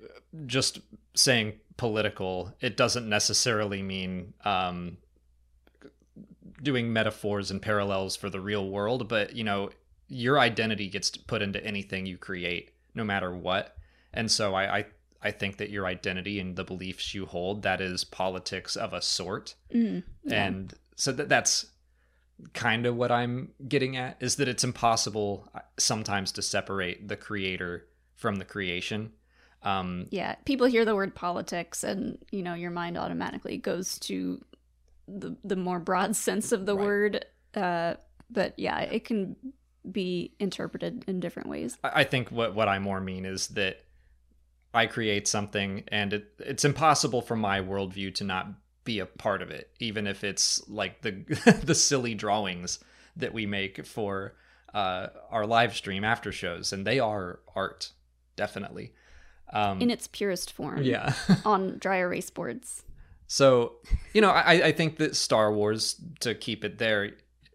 just 0.46 0.80
saying 1.14 1.54
political, 1.76 2.54
it 2.60 2.76
doesn't 2.76 3.08
necessarily 3.08 3.82
mean 3.82 4.34
um, 4.44 4.98
doing 6.62 6.92
metaphors 6.92 7.50
and 7.50 7.60
parallels 7.60 8.16
for 8.16 8.30
the 8.30 8.40
real 8.40 8.68
world, 8.68 9.08
but 9.08 9.34
you 9.34 9.44
know, 9.44 9.70
your 10.08 10.38
identity 10.38 10.88
gets 10.88 11.10
put 11.10 11.42
into 11.42 11.64
anything 11.64 12.06
you 12.06 12.16
create, 12.16 12.70
no 12.94 13.04
matter 13.04 13.34
what. 13.34 13.76
And 14.14 14.30
so 14.30 14.54
I, 14.54 14.78
I, 14.78 14.84
I 15.22 15.30
think 15.32 15.56
that 15.56 15.70
your 15.70 15.86
identity 15.86 16.38
and 16.38 16.54
the 16.54 16.64
beliefs 16.64 17.12
you 17.12 17.26
hold 17.26 17.62
that 17.62 17.80
is 17.80 18.04
politics 18.04 18.76
of 18.76 18.92
a 18.92 19.02
sort. 19.02 19.54
Mm, 19.74 20.04
yeah. 20.24 20.44
and 20.44 20.74
so 20.94 21.12
that 21.12 21.28
that's 21.28 21.66
kind 22.52 22.84
of 22.84 22.94
what 22.94 23.10
i'm 23.10 23.50
getting 23.66 23.96
at 23.96 24.16
is 24.20 24.36
that 24.36 24.46
it's 24.46 24.62
impossible 24.62 25.48
uh, 25.54 25.60
sometimes 25.78 26.30
to 26.32 26.42
separate 26.42 27.08
the 27.08 27.16
creator 27.16 27.86
from 28.16 28.36
the 28.36 28.44
creation 28.44 29.12
um 29.62 30.06
Yeah, 30.10 30.34
people 30.44 30.66
hear 30.66 30.84
the 30.84 30.94
word 30.94 31.14
politics, 31.14 31.82
and 31.84 32.18
you 32.30 32.42
know 32.42 32.54
your 32.54 32.70
mind 32.70 32.98
automatically 32.98 33.56
goes 33.56 33.98
to 34.00 34.44
the 35.08 35.36
the 35.44 35.56
more 35.56 35.78
broad 35.78 36.14
sense 36.26 36.52
of 36.52 36.66
the 36.66 36.76
Right. 36.76 36.84
word. 36.86 37.24
Uh, 37.54 37.94
but 38.30 38.52
yeah, 38.58 38.80
it 38.80 39.04
can 39.04 39.36
be 39.90 40.34
interpreted 40.40 41.04
in 41.06 41.20
different 41.20 41.48
ways. 41.48 41.78
i 41.84 42.00
I 42.00 42.04
think 42.04 42.30
what 42.30 42.54
what 42.54 42.68
i 42.68 42.78
more 42.80 43.00
mean 43.00 43.24
is 43.24 43.46
that 43.48 43.76
i 44.74 44.84
create 44.86 45.28
something 45.28 45.84
and 45.88 46.12
it, 46.12 46.24
it's 46.40 46.64
impossible 46.64 47.22
for 47.22 47.36
my 47.36 47.60
worldview 47.60 48.12
to 48.16 48.24
not 48.24 48.48
be 48.84 48.98
a 48.98 49.06
part 49.06 49.42
of 49.42 49.50
it 49.50 49.70
even 49.78 50.06
if 50.08 50.24
it's 50.24 50.68
like 50.68 51.02
the 51.02 51.12
the 51.64 51.74
silly 51.74 52.14
drawings 52.14 52.80
that 53.16 53.32
we 53.32 53.46
make 53.46 53.86
for 53.86 54.34
uh 54.74 55.06
our 55.30 55.46
live 55.46 55.72
stream 55.76 56.02
after 56.04 56.32
shows 56.32 56.72
and 56.72 56.84
they 56.86 56.98
are 56.98 57.38
art 57.54 57.92
definitely 58.36 58.92
um 59.52 59.80
in 59.80 59.90
its 59.90 60.06
purest 60.06 60.52
form. 60.52 60.82
yeah 60.82 61.12
on 61.44 61.78
dry 61.78 61.98
erase 61.98 62.30
boards. 62.30 62.82
So, 63.28 63.72
you 64.12 64.20
know, 64.20 64.30
I, 64.30 64.66
I 64.66 64.72
think 64.72 64.98
that 64.98 65.16
Star 65.16 65.52
Wars, 65.52 66.00
to 66.20 66.32
keep 66.34 66.64
it 66.64 66.78
there, 66.78 67.10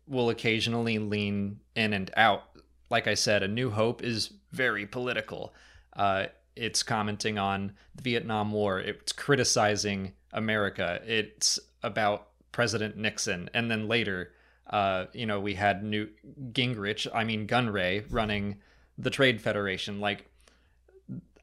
will 0.05 0.29
occasionally 0.29 0.99
lean 0.99 1.61
in 1.75 1.93
and 1.93 2.11
out. 2.17 2.43
Like 2.89 3.07
I 3.07 3.13
said, 3.13 3.41
A 3.41 3.47
New 3.47 3.69
Hope 3.69 4.03
is 4.03 4.33
very 4.51 4.85
political. 4.85 5.53
Uh, 5.93 6.25
it's 6.57 6.83
commenting 6.83 7.37
on 7.37 7.71
the 7.95 8.01
Vietnam 8.01 8.51
War, 8.51 8.81
it's 8.81 9.13
criticizing 9.13 10.11
America, 10.33 10.99
it's 11.05 11.57
about 11.83 12.27
President 12.51 12.97
Nixon. 12.97 13.49
And 13.53 13.71
then 13.71 13.87
later, 13.87 14.33
uh, 14.69 15.05
you 15.13 15.25
know, 15.25 15.39
we 15.39 15.53
had 15.53 15.83
Newt 15.83 16.13
Gingrich, 16.53 17.07
I 17.13 17.23
mean, 17.23 17.47
Gunray, 17.47 18.03
running 18.09 18.57
the 18.97 19.09
Trade 19.09 19.41
Federation. 19.41 20.01
Like, 20.01 20.25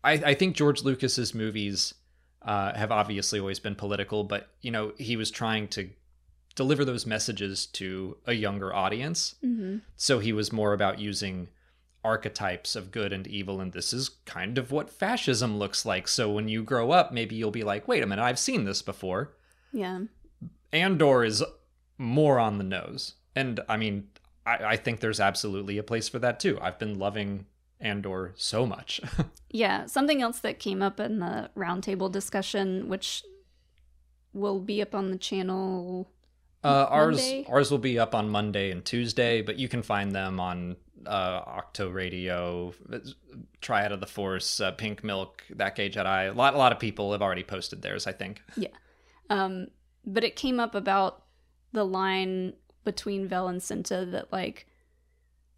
I, 0.09 0.12
I 0.31 0.35
think 0.35 0.57
George 0.57 0.83
Lucas's 0.83 1.35
movies 1.35 1.92
uh, 2.40 2.75
have 2.75 2.90
obviously 2.90 3.38
always 3.38 3.59
been 3.59 3.75
political, 3.75 4.25
but 4.25 4.49
you 4.62 4.71
know 4.71 4.92
he 4.97 5.16
was 5.16 5.31
trying 5.31 5.68
to 5.68 5.90
deliver 6.55 6.85
those 6.85 7.05
messages 7.05 7.66
to 7.66 8.16
a 8.27 8.33
younger 8.33 8.75
audience. 8.75 9.35
Mm-hmm. 9.44 9.79
So 9.97 10.18
he 10.18 10.33
was 10.33 10.53
more 10.53 10.73
about 10.73 10.99
using 10.99 11.49
archetypes 12.03 12.75
of 12.75 12.90
good 12.90 13.12
and 13.12 13.27
evil, 13.27 13.61
and 13.61 13.73
this 13.73 13.92
is 13.92 14.09
kind 14.25 14.57
of 14.57 14.73
what 14.73 14.88
fascism 14.88 15.59
looks 15.59 15.85
like. 15.85 16.09
So 16.09 16.31
when 16.31 16.49
you 16.49 16.62
grow 16.62 16.90
up, 16.90 17.12
maybe 17.12 17.37
you'll 17.37 17.51
be 17.51 17.64
like, 17.64 17.87
"Wait 17.87 18.03
a 18.03 18.07
minute, 18.07 18.23
I've 18.23 18.38
seen 18.38 18.64
this 18.64 18.81
before." 18.81 19.35
Yeah. 19.73 20.01
Andor 20.73 21.23
is 21.23 21.44
more 21.99 22.38
on 22.38 22.57
the 22.57 22.64
nose, 22.64 23.14
and 23.37 23.61
I 23.68 23.77
mean, 23.77 24.09
I, 24.47 24.64
I 24.64 24.77
think 24.77 25.01
there's 25.01 25.21
absolutely 25.21 25.77
a 25.77 25.83
place 25.83 26.09
for 26.09 26.18
that 26.21 26.40
too. 26.40 26.59
I've 26.62 26.79
been 26.79 26.99
loving 26.99 27.44
Andor 27.81 28.33
so 28.37 28.67
much. 28.67 29.01
Yeah. 29.51 29.87
Something 29.87 30.21
else 30.21 30.41
that 30.41 30.59
came 30.59 30.83
up 30.83 31.01
in 31.01 31.21
the 31.21 31.49
roundtable 31.57 32.12
discussion, 32.12 32.91
which 32.91 33.23
will 34.35 34.61
be 34.61 34.83
up 34.83 34.95
on 34.95 35.11
the 35.11 35.17
channel 35.17 36.11
Uh, 36.62 36.87
ours 36.91 37.17
Monday? 37.17 37.47
ours 37.49 37.71
will 37.71 37.79
be 37.79 37.99
up 37.99 38.14
on 38.14 38.29
Monday 38.29 38.71
and 38.71 38.85
Tuesday, 38.85 39.41
but 39.41 39.59
you 39.59 39.67
can 39.67 39.83
find 39.83 40.12
them 40.14 40.38
on 40.38 40.77
uh, 41.07 41.41
Octo 41.47 41.88
Radio, 41.88 42.75
Triad 43.62 43.91
of 43.93 44.01
the 44.01 44.07
Force, 44.07 44.61
uh, 44.61 44.73
Pink 44.73 45.03
Milk, 45.03 45.43
That 45.49 45.75
Gay 45.77 45.88
Jedi. 45.88 46.31
A 46.31 46.35
lot 46.35 46.53
a 46.55 46.59
lot 46.59 46.73
of 46.73 46.79
people 46.79 47.12
have 47.12 47.23
already 47.23 47.43
posted 47.45 47.81
theirs. 47.81 48.07
I 48.07 48.12
think. 48.12 48.43
Yeah, 48.55 48.69
um, 49.31 49.69
but 50.05 50.25
it 50.25 50.37
came 50.37 50.61
up 50.61 50.75
about 50.75 51.25
the 51.73 51.85
line 51.85 52.53
between 52.85 53.29
Vel 53.29 53.49
and 53.49 53.61
Cinta 53.62 54.11
that 54.11 54.31
like 54.31 54.67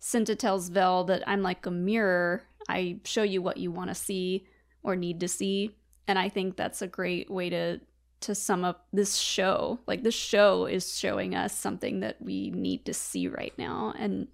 Cinta 0.00 0.36
tells 0.36 0.68
Vel 0.68 1.04
that 1.04 1.22
I'm 1.26 1.42
like 1.42 1.66
a 1.66 1.70
mirror. 1.70 2.42
I 2.68 3.00
show 3.04 3.22
you 3.22 3.42
what 3.42 3.58
you 3.58 3.70
want 3.70 3.90
to 3.90 3.94
see 3.94 4.46
or 4.82 4.96
need 4.96 5.20
to 5.20 5.28
see, 5.28 5.76
and 6.08 6.18
I 6.18 6.28
think 6.28 6.56
that's 6.56 6.82
a 6.82 6.86
great 6.86 7.30
way 7.30 7.50
to 7.50 7.80
to 8.20 8.34
sum 8.34 8.64
up 8.64 8.86
this 8.92 9.16
show. 9.16 9.80
Like 9.86 10.02
this 10.02 10.14
show 10.14 10.66
is 10.66 10.98
showing 10.98 11.34
us 11.34 11.56
something 11.56 12.00
that 12.00 12.20
we 12.20 12.50
need 12.50 12.84
to 12.84 12.94
see 12.94 13.28
right 13.28 13.54
now 13.56 13.94
and 13.98 14.28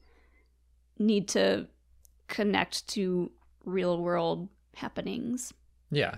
need 0.98 1.28
to 1.28 1.68
connect 2.26 2.88
to 2.88 3.30
real 3.64 3.98
world 3.98 4.48
happenings. 4.74 5.52
Yeah, 5.90 6.16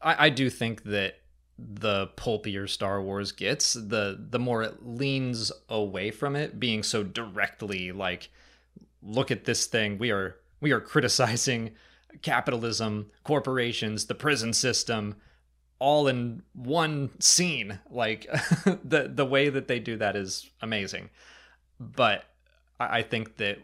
I, 0.00 0.26
I 0.26 0.30
do 0.30 0.50
think 0.50 0.84
that 0.84 1.16
the 1.58 2.08
pulpier 2.16 2.66
Star 2.66 3.00
Wars 3.02 3.32
gets, 3.32 3.74
the 3.74 4.24
the 4.30 4.38
more 4.38 4.62
it 4.62 4.84
leans 4.84 5.52
away 5.68 6.10
from 6.10 6.36
it 6.36 6.58
being 6.58 6.82
so 6.82 7.02
directly 7.02 7.92
like, 7.92 8.30
look 9.04 9.30
at 9.30 9.44
this 9.44 9.66
thing. 9.66 9.98
We 9.98 10.10
are 10.10 10.36
we 10.60 10.72
are 10.72 10.80
criticizing 10.80 11.72
capitalism, 12.22 13.10
corporations, 13.24 14.06
the 14.06 14.14
prison 14.14 14.52
system, 14.52 15.16
all 15.78 16.08
in 16.08 16.42
one 16.54 17.10
scene. 17.20 17.78
Like 17.90 18.26
the 18.64 19.10
the 19.12 19.26
way 19.26 19.48
that 19.50 19.68
they 19.68 19.78
do 19.78 19.96
that 19.98 20.16
is 20.16 20.50
amazing. 20.60 21.10
But 21.78 22.24
I 22.80 22.98
I 22.98 23.02
think 23.02 23.36
that 23.36 23.58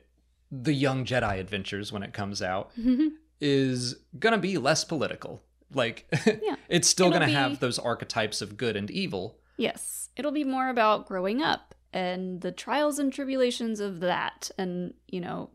the 0.52 0.72
Young 0.74 1.04
Jedi 1.04 1.38
Adventures, 1.38 1.92
when 1.92 2.02
it 2.02 2.12
comes 2.12 2.42
out, 2.42 2.70
mm-hmm. 2.78 3.08
is 3.40 3.96
gonna 4.18 4.38
be 4.38 4.58
less 4.58 4.84
political. 4.84 5.42
Like 5.72 6.06
Yeah. 6.26 6.56
it's 6.68 6.88
still 6.88 7.06
It'll 7.06 7.14
gonna 7.20 7.26
be- 7.26 7.32
have 7.32 7.60
those 7.60 7.78
archetypes 7.78 8.42
of 8.42 8.56
good 8.56 8.76
and 8.76 8.90
evil. 8.90 9.38
Yes, 9.56 10.08
it'll 10.16 10.32
be 10.32 10.44
more 10.44 10.68
about 10.68 11.06
growing 11.06 11.42
up 11.42 11.74
and 11.92 12.40
the 12.40 12.52
trials 12.52 12.98
and 12.98 13.12
tribulations 13.12 13.80
of 13.80 14.00
that 14.00 14.50
and, 14.58 14.94
you 15.08 15.20
know, 15.20 15.50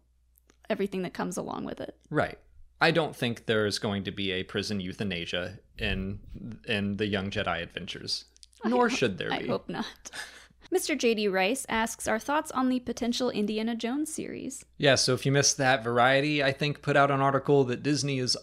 everything 0.70 1.04
that 1.04 1.14
comes 1.14 1.38
along 1.38 1.66
with 1.66 1.80
it. 1.80 1.96
Right. 2.10 2.38
I 2.82 2.92
don't 2.92 3.16
think 3.16 3.46
there's 3.46 3.80
going 3.80 4.04
to 4.04 4.12
be 4.12 4.32
a 4.32 4.44
prison 4.44 4.80
euthanasia 4.80 5.60
in 5.78 6.20
in 6.68 6.98
the 6.98 7.08
Young 7.08 7.32
Jedi 7.32 7.62
Adventures. 7.62 8.26
Nor 8.64 8.90
should 8.90 9.18
there 9.18 9.30
be. 9.30 9.36
I 9.36 9.48
hope 9.48 9.70
not. 9.70 10.12
Mr. 10.74 10.98
JD 10.98 11.32
Rice 11.32 11.66
asks 11.70 12.08
our 12.08 12.20
thoughts 12.20 12.52
on 12.52 12.70
the 12.70 12.80
potential 12.80 13.30
Indiana 13.30 13.76
Jones 13.76 14.14
series. 14.14 14.66
Yeah, 14.78 14.96
so 14.96 15.14
if 15.14 15.26
you 15.26 15.32
missed 15.32 15.58
that, 15.58 15.84
Variety, 15.84 16.44
I 16.44 16.52
think, 16.52 16.82
put 16.82 16.98
out 16.98 17.12
an 17.12 17.22
article 17.22 17.64
that 17.66 17.84
Disney 17.84 18.20
is 18.20 18.36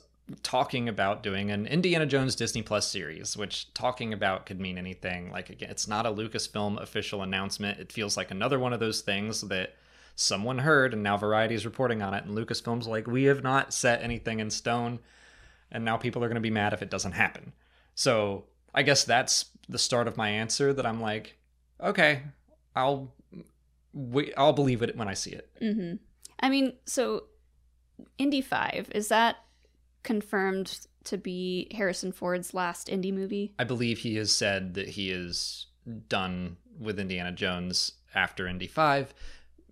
talking 0.42 0.88
about 0.88 1.22
doing 1.22 1.50
an 1.50 1.66
Indiana 1.66 2.06
Jones 2.06 2.34
Disney 2.34 2.62
Plus 2.62 2.88
series, 2.88 3.36
which 3.36 3.72
talking 3.74 4.12
about 4.12 4.46
could 4.46 4.60
mean 4.60 4.78
anything. 4.78 5.30
Like, 5.30 5.50
again, 5.50 5.70
it's 5.70 5.88
not 5.88 6.06
a 6.06 6.12
Lucasfilm 6.12 6.80
official 6.80 7.22
announcement. 7.22 7.80
It 7.80 7.92
feels 7.92 8.16
like 8.16 8.30
another 8.30 8.58
one 8.58 8.72
of 8.72 8.80
those 8.80 9.00
things 9.00 9.42
that 9.42 9.76
someone 10.14 10.58
heard, 10.58 10.92
and 10.94 11.02
now 11.02 11.16
Variety 11.16 11.54
is 11.54 11.64
reporting 11.64 12.02
on 12.02 12.14
it, 12.14 12.24
and 12.24 12.36
Lucasfilm's 12.36 12.86
like, 12.86 13.06
we 13.06 13.24
have 13.24 13.42
not 13.42 13.72
set 13.72 14.02
anything 14.02 14.40
in 14.40 14.50
stone, 14.50 15.00
and 15.70 15.84
now 15.84 15.96
people 15.96 16.22
are 16.22 16.28
going 16.28 16.34
to 16.36 16.40
be 16.40 16.50
mad 16.50 16.72
if 16.72 16.82
it 16.82 16.90
doesn't 16.90 17.12
happen. 17.12 17.52
So 17.94 18.44
I 18.74 18.82
guess 18.82 19.04
that's 19.04 19.46
the 19.68 19.78
start 19.78 20.08
of 20.08 20.16
my 20.16 20.28
answer 20.28 20.72
that 20.72 20.86
I'm 20.86 21.00
like, 21.00 21.36
okay, 21.80 22.22
I'll. 22.76 23.12
We, 23.94 24.32
I'll 24.36 24.54
believe 24.54 24.80
it 24.80 24.96
when 24.96 25.06
I 25.06 25.12
see 25.12 25.32
it. 25.32 25.50
hmm 25.58 25.96
I 26.40 26.48
mean, 26.48 26.72
so 26.86 27.24
Indy 28.16 28.40
5, 28.40 28.88
is 28.94 29.08
that 29.08 29.36
confirmed 30.02 30.86
to 31.04 31.18
be 31.18 31.68
Harrison 31.74 32.12
Ford's 32.12 32.54
last 32.54 32.88
indie 32.88 33.12
movie? 33.12 33.54
I 33.58 33.64
believe 33.64 33.98
he 33.98 34.16
has 34.16 34.30
said 34.34 34.74
that 34.74 34.90
he 34.90 35.10
is 35.10 35.66
done 36.08 36.56
with 36.78 36.98
Indiana 37.00 37.32
Jones 37.32 37.92
after 38.14 38.46
Indy 38.46 38.66
5. 38.66 39.12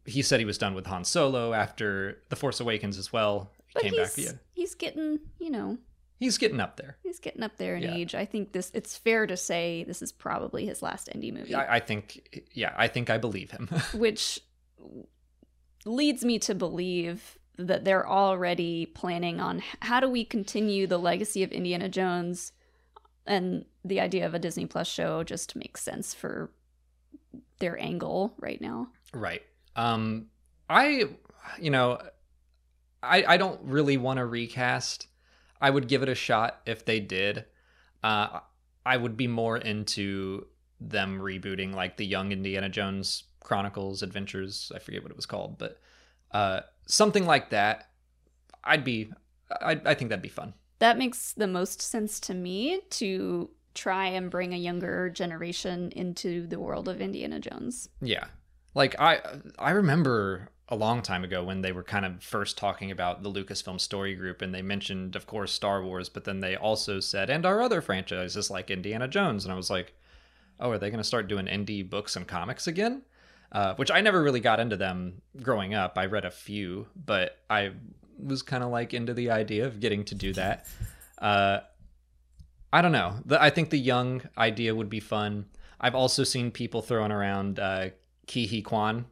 He 0.07 0.23
said 0.23 0.41
he 0.41 0.47
was 0.47 0.59
done 0.59 0.75
with 0.75 0.87
Han 0.87 1.05
Solo 1.05 1.53
after 1.53 2.21
The 2.31 2.37
Force 2.37 2.59
Awakens 2.61 2.99
as 2.99 3.13
well. 3.13 3.51
He 3.69 3.73
But 3.75 3.83
came 3.85 3.93
he's, 3.93 4.17
back. 4.17 4.25
Yeah. 4.25 4.33
he's 4.55 4.75
getting, 4.75 5.21
you 5.39 5.51
know, 5.51 5.79
He's 6.19 6.37
getting 6.37 6.61
up 6.61 6.77
there. 6.77 6.97
he's 7.03 7.19
getting 7.19 7.43
up 7.43 7.57
there 7.57 7.77
in 7.77 7.83
Yeah. 7.83 7.95
age. 7.95 8.15
I 8.15 8.27
think 8.27 8.53
this 8.53 8.71
it's 8.75 8.95
fair 8.97 9.27
to 9.27 9.37
say 9.39 9.85
this 9.85 10.03
is 10.03 10.13
probably 10.13 10.67
his 10.67 10.83
last 10.83 11.09
indie 11.15 11.33
movie. 11.33 11.55
I, 11.55 11.77
I 11.77 11.81
think, 11.81 12.45
yeah, 12.53 12.75
I 12.77 12.89
think 12.89 13.09
I 13.09 13.17
believe 13.17 13.53
him. 13.53 13.69
which 13.95 14.39
leads 15.87 16.25
me 16.25 16.39
to 16.41 16.55
believe 16.55 17.39
that 17.67 17.85
they're 17.85 18.09
already 18.09 18.87
planning 18.87 19.41
on 19.41 19.63
how 19.81 20.01
do 20.01 20.09
we 20.09 20.25
continue 20.25 20.87
the 20.87 20.99
legacy 20.99 21.43
of 21.43 21.53
Indiana 21.53 21.89
Jones 21.89 22.53
and 23.27 23.65
the 23.85 24.01
idea 24.01 24.27
of 24.27 24.35
a 24.35 24.39
Disney 24.39 24.67
Plus 24.67 24.89
show 24.89 25.23
just 25.23 25.57
makes 25.57 25.83
sense 25.83 26.15
for 26.15 26.51
their 27.59 27.79
angle 27.79 28.35
right 28.39 28.61
now. 28.61 28.89
right. 29.13 29.43
Um, 29.77 30.27
I, 30.69 31.05
you 31.61 31.71
know, 31.71 31.99
I, 33.03 33.25
I 33.27 33.37
don't 33.37 33.61
really 33.63 33.97
want 33.97 34.19
to 34.19 34.27
recast. 34.27 35.07
I 35.61 35.71
would 35.71 35.89
give 35.89 36.03
it 36.03 36.09
a 36.09 36.15
shot 36.15 36.61
if 36.67 36.85
they 36.85 37.01
did. 37.01 37.45
Uh, 38.03 38.41
I 38.85 38.97
would 38.97 39.17
be 39.17 39.27
more 39.27 39.59
into 39.59 40.47
them 40.81 41.21
rebooting 41.21 41.75
like 41.75 41.97
the 41.97 42.07
Young 42.07 42.33
Indiana 42.33 42.69
Jones 42.69 43.25
Chronicles 43.41 44.03
Adventures. 44.03 44.73
I 44.75 44.79
forget 44.79 45.03
what 45.03 45.11
it 45.11 45.17
was 45.17 45.27
called, 45.27 45.59
but 45.59 45.81
uh, 46.33 46.61
something 46.87 47.27
like 47.27 47.51
that. 47.51 47.91
I'd 48.65 48.85
be. 48.85 49.13
I 49.51 49.81
I 49.85 49.95
think 49.95 50.11
that'd 50.11 50.23
be 50.23 50.29
fun. 50.29 50.55
That 50.79 50.99
makes 50.99 51.33
the 51.33 51.47
most 51.47 51.83
sense 51.83 52.21
to 52.21 52.35
me 52.35 52.81
to 52.91 53.51
try 53.75 54.07
and 54.07 54.31
bring 54.31 54.53
a 54.53 54.59
younger 54.59 55.11
generation 55.11 55.93
into 55.93 56.47
the 56.47 56.59
world 56.59 56.89
of 56.89 57.01
Indiana 57.01 57.39
Jones. 57.39 57.89
Yeah. 58.01 58.27
Like 58.75 58.99
I 59.01 59.21
I 59.59 59.71
remember 59.71 60.51
a 60.69 60.77
long 60.77 61.03
time 61.03 61.25
ago 61.25 61.43
when 61.43 61.63
they 61.63 61.73
were 61.73 61.83
kind 61.83 62.05
of 62.05 62.23
first 62.23 62.57
talking 62.57 62.91
about 62.93 63.23
the 63.23 63.31
Lucasfilm 63.31 63.81
story 63.81 64.15
group 64.15 64.43
and 64.43 64.55
they 64.55 64.63
mentioned 64.63 65.17
of 65.17 65.27
course 65.27 65.53
Star 65.53 65.83
Wars, 65.83 66.09
but 66.09 66.25
then 66.25 66.41
they 66.41 66.57
also 66.57 67.01
said 67.01 67.31
and 67.31 67.45
our 67.45 67.61
other 67.63 67.81
franchises 67.81 68.51
like 68.51 68.71
Indiana 68.71 69.09
Jones 69.09 69.45
and 69.45 69.53
I 69.53 69.57
was 69.57 69.71
like, 69.71 69.95
"Oh, 70.59 70.71
are 70.71 70.79
they 70.79 70.91
going 70.91 70.99
to 70.99 71.05
start 71.05 71.29
doing 71.29 71.47
indie 71.47 71.89
books 71.89 72.17
and 72.17 72.27
comics 72.27 72.67
again?" 72.67 73.03
Uh, 73.53 73.75
which 73.75 73.91
I 73.91 74.01
never 74.01 74.23
really 74.23 74.39
got 74.39 74.61
into 74.61 74.77
them 74.77 75.23
growing 75.43 75.75
up. 75.75 75.99
I 75.99 76.07
read 76.07 76.25
a 76.25 76.31
few, 76.31 76.87
but 76.95 77.37
I 77.51 77.73
was 78.17 78.43
kind 78.43 78.63
of 78.63 78.71
like 78.71 78.95
into 78.95 79.13
the 79.13 79.31
idea 79.31 79.67
of 79.67 79.81
getting 79.81 80.05
to 80.07 80.15
do 80.15 80.33
that. 80.35 80.67
Uh, 81.21 81.61
I 82.73 82.81
don't 82.81 82.93
know. 82.93 83.17
The, 83.27 83.43
I 83.43 83.51
think 83.51 83.69
the 83.69 83.79
young 83.79 84.23
idea 84.39 84.75
would 84.75 84.89
be 84.89 85.01
fun. 85.01 85.45
I've 85.79 85.95
also 85.95 86.25
seen 86.25 86.51
people 86.51 86.81
throwing 86.81 87.13
around 87.13 87.59
uh, 87.59 87.91
Ke 88.27 88.65
Quan 88.65 89.05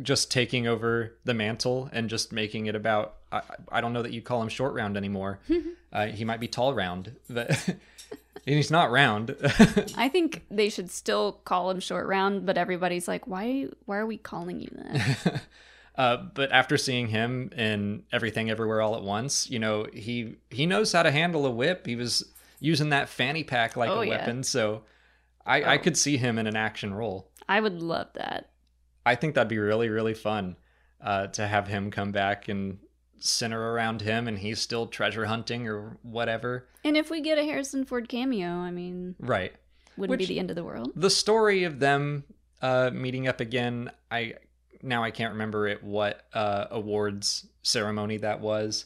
just 0.00 0.30
taking 0.30 0.66
over 0.66 1.18
the 1.24 1.34
mantle 1.34 1.90
and 1.92 2.08
just 2.08 2.32
making 2.32 2.66
it 2.66 2.74
about. 2.74 3.16
I, 3.30 3.42
I 3.70 3.80
don't 3.80 3.92
know 3.92 4.02
that 4.02 4.12
you 4.12 4.22
call 4.22 4.42
him 4.42 4.48
short 4.48 4.74
round 4.74 4.96
anymore. 4.96 5.40
uh, 5.92 6.06
he 6.06 6.24
might 6.24 6.40
be 6.40 6.48
tall 6.48 6.72
round, 6.74 7.14
but 7.28 7.68
and 8.46 8.56
he's 8.56 8.70
not 8.70 8.90
round. 8.90 9.36
I 9.96 10.08
think 10.08 10.44
they 10.50 10.68
should 10.68 10.90
still 10.90 11.32
call 11.44 11.70
him 11.70 11.80
short 11.80 12.06
round, 12.06 12.44
but 12.46 12.56
everybody's 12.58 13.06
like, 13.08 13.26
"Why 13.26 13.66
why 13.86 13.96
are 13.98 14.06
we 14.06 14.16
calling 14.18 14.60
you 14.60 14.68
that?" 14.72 15.42
uh, 15.96 16.16
but 16.34 16.50
after 16.52 16.76
seeing 16.76 17.08
him 17.08 17.50
in 17.56 18.04
everything 18.12 18.50
everywhere 18.50 18.80
all 18.80 18.96
at 18.96 19.02
once, 19.02 19.48
you 19.50 19.58
know 19.58 19.86
he 19.92 20.36
he 20.50 20.66
knows 20.66 20.92
how 20.92 21.02
to 21.02 21.10
handle 21.10 21.46
a 21.46 21.50
whip. 21.50 21.86
He 21.86 21.96
was 21.96 22.32
using 22.60 22.90
that 22.90 23.08
fanny 23.08 23.44
pack 23.44 23.76
like 23.76 23.90
Oh, 23.90 24.00
a 24.00 24.04
yeah. 24.06 24.10
weapon, 24.18 24.42
so 24.42 24.82
I, 25.44 25.62
I 25.62 25.74
Oh. 25.76 25.78
could 25.78 25.96
see 25.96 26.16
him 26.16 26.38
in 26.38 26.46
an 26.46 26.56
action 26.56 26.94
role. 26.94 27.28
I 27.48 27.60
would 27.60 27.82
love 27.82 28.08
that. 28.14 28.50
I 29.04 29.16
think 29.16 29.34
that'd 29.34 29.48
be 29.48 29.58
really 29.58 29.88
really 29.88 30.14
fun 30.14 30.56
uh, 31.00 31.26
to 31.28 31.46
have 31.46 31.66
him 31.66 31.90
come 31.90 32.12
back 32.12 32.48
and 32.48 32.78
center 33.24 33.72
around 33.72 34.00
him, 34.02 34.26
and 34.28 34.38
he's 34.38 34.60
still 34.60 34.86
treasure 34.86 35.26
hunting 35.26 35.68
or 35.68 35.96
whatever. 36.02 36.66
And 36.84 36.96
if 36.96 37.10
we 37.10 37.20
get 37.20 37.38
a 37.38 37.44
Harrison 37.44 37.84
Ford 37.84 38.08
cameo, 38.08 38.48
I 38.48 38.70
mean, 38.70 39.14
Right. 39.18 39.52
wouldn't 39.96 40.10
Which- 40.18 40.28
be 40.28 40.34
the 40.34 40.38
end 40.40 40.50
of 40.50 40.56
the 40.56 40.64
world. 40.64 40.90
the 40.96 41.10
story 41.10 41.64
of 41.64 41.78
them 41.78 42.24
uh, 42.62 42.90
meeting 42.94 43.26
up 43.26 43.40
again 43.40 43.90
i 44.10 44.34
now 44.82 45.02
i 45.02 45.10
can't 45.10 45.32
remember 45.32 45.66
it 45.66 45.82
what 45.82 46.24
uh, 46.32 46.66
awards 46.70 47.44
ceremony 47.62 48.16
that 48.18 48.40
was 48.40 48.84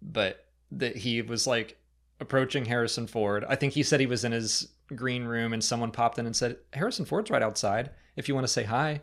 but 0.00 0.46
that 0.72 0.96
he 0.96 1.20
was 1.22 1.46
like 1.46 1.76
approaching 2.18 2.64
harrison 2.64 3.06
ford 3.06 3.44
i 3.48 3.54
think 3.54 3.74
he 3.74 3.82
said 3.82 4.00
he 4.00 4.06
was 4.06 4.24
in 4.24 4.32
his 4.32 4.68
green 4.96 5.24
room 5.24 5.52
and 5.52 5.62
someone 5.62 5.90
popped 5.90 6.18
in 6.18 6.24
and 6.26 6.34
said 6.34 6.56
harrison 6.72 7.04
ford's 7.04 7.30
right 7.30 7.42
outside 7.42 7.90
if 8.16 8.26
you 8.26 8.34
want 8.34 8.46
to 8.46 8.52
say 8.52 8.62
hi 8.64 9.00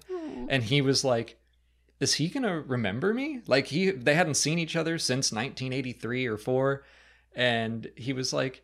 and 0.50 0.64
he 0.64 0.82
was 0.82 1.04
like 1.06 1.38
is 2.00 2.16
he 2.16 2.28
gonna 2.30 2.60
remember 2.62 3.14
me 3.14 3.42
like 3.48 3.68
he 3.68 3.92
they 3.92 4.16
hadn't 4.16 4.36
seen 4.36 4.60
each 4.60 4.76
other 4.76 4.98
since 4.98 5.32
1983 5.32 6.28
or 6.28 6.38
4 6.38 6.84
and 7.36 7.92
he 7.96 8.14
was 8.14 8.34
like 8.34 8.64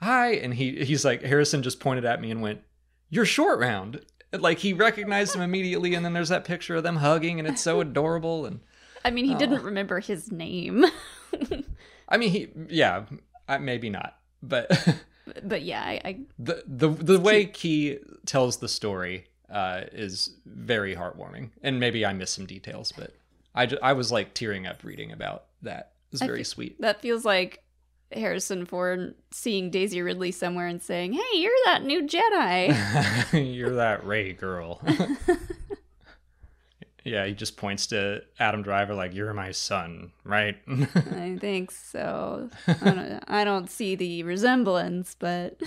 hi 0.00 0.32
and 0.32 0.54
he 0.54 0.84
he's 0.84 1.04
like 1.04 1.22
harrison 1.22 1.62
just 1.62 1.80
pointed 1.80 2.04
at 2.04 2.20
me 2.20 2.30
and 2.30 2.42
went 2.42 2.60
you're 3.10 3.24
short 3.24 3.58
round 3.58 4.00
like 4.40 4.58
he 4.58 4.72
recognized 4.72 5.34
him 5.34 5.42
immediately, 5.42 5.94
and 5.94 6.04
then 6.04 6.12
there's 6.12 6.28
that 6.28 6.44
picture 6.44 6.76
of 6.76 6.82
them 6.82 6.96
hugging, 6.96 7.38
and 7.38 7.48
it's 7.48 7.62
so 7.62 7.80
adorable. 7.80 8.46
And 8.46 8.60
I 9.04 9.10
mean, 9.10 9.24
he 9.24 9.34
uh, 9.34 9.38
didn't 9.38 9.62
remember 9.62 10.00
his 10.00 10.32
name. 10.32 10.84
I 12.08 12.16
mean, 12.16 12.30
he 12.30 12.48
yeah, 12.68 13.04
I, 13.48 13.58
maybe 13.58 13.90
not, 13.90 14.18
but 14.42 14.96
but 15.42 15.62
yeah, 15.62 15.82
I, 15.82 16.00
I 16.04 16.20
the 16.38 16.64
the 16.66 16.88
the 16.88 17.20
way 17.20 17.46
Ke 17.46 18.00
tells 18.26 18.58
the 18.58 18.68
story 18.68 19.26
uh, 19.54 19.82
is 19.92 20.30
very 20.44 20.96
heartwarming, 20.96 21.50
and 21.62 21.78
maybe 21.78 22.04
I 22.04 22.12
missed 22.12 22.34
some 22.34 22.44
details, 22.44 22.92
but 22.92 23.14
I 23.54 23.70
I 23.80 23.92
was 23.94 24.10
like 24.12 24.34
tearing 24.34 24.66
up 24.66 24.82
reading 24.82 25.12
about 25.12 25.44
that. 25.62 25.92
It 26.10 26.12
was 26.12 26.22
very 26.22 26.38
fe- 26.38 26.44
sweet. 26.44 26.80
that 26.80 27.00
feels 27.00 27.24
like 27.24 27.62
Harrison 28.12 28.66
Ford 28.66 29.14
seeing 29.30 29.70
Daisy 29.70 30.02
Ridley 30.02 30.32
somewhere 30.32 30.66
and 30.66 30.82
saying, 30.82 31.12
"Hey, 31.12 31.38
you're 31.38 31.52
that 31.66 31.84
new 31.84 32.02
Jedi." 32.02 33.52
You're 33.54 33.76
that 33.76 34.04
Rey 34.04 34.32
girl. 34.32 34.82
yeah, 37.04 37.26
he 37.26 37.32
just 37.32 37.56
points 37.56 37.86
to 37.88 38.22
Adam 38.40 38.62
Driver 38.62 38.94
like, 38.94 39.14
"You're 39.14 39.32
my 39.34 39.52
son, 39.52 40.10
right?" 40.24 40.56
I 40.68 41.38
think 41.40 41.70
so. 41.70 42.50
I 42.66 42.90
don't, 42.90 43.24
I 43.28 43.44
don't 43.44 43.70
see 43.70 43.94
the 43.94 44.24
resemblance, 44.24 45.14
but. 45.18 45.60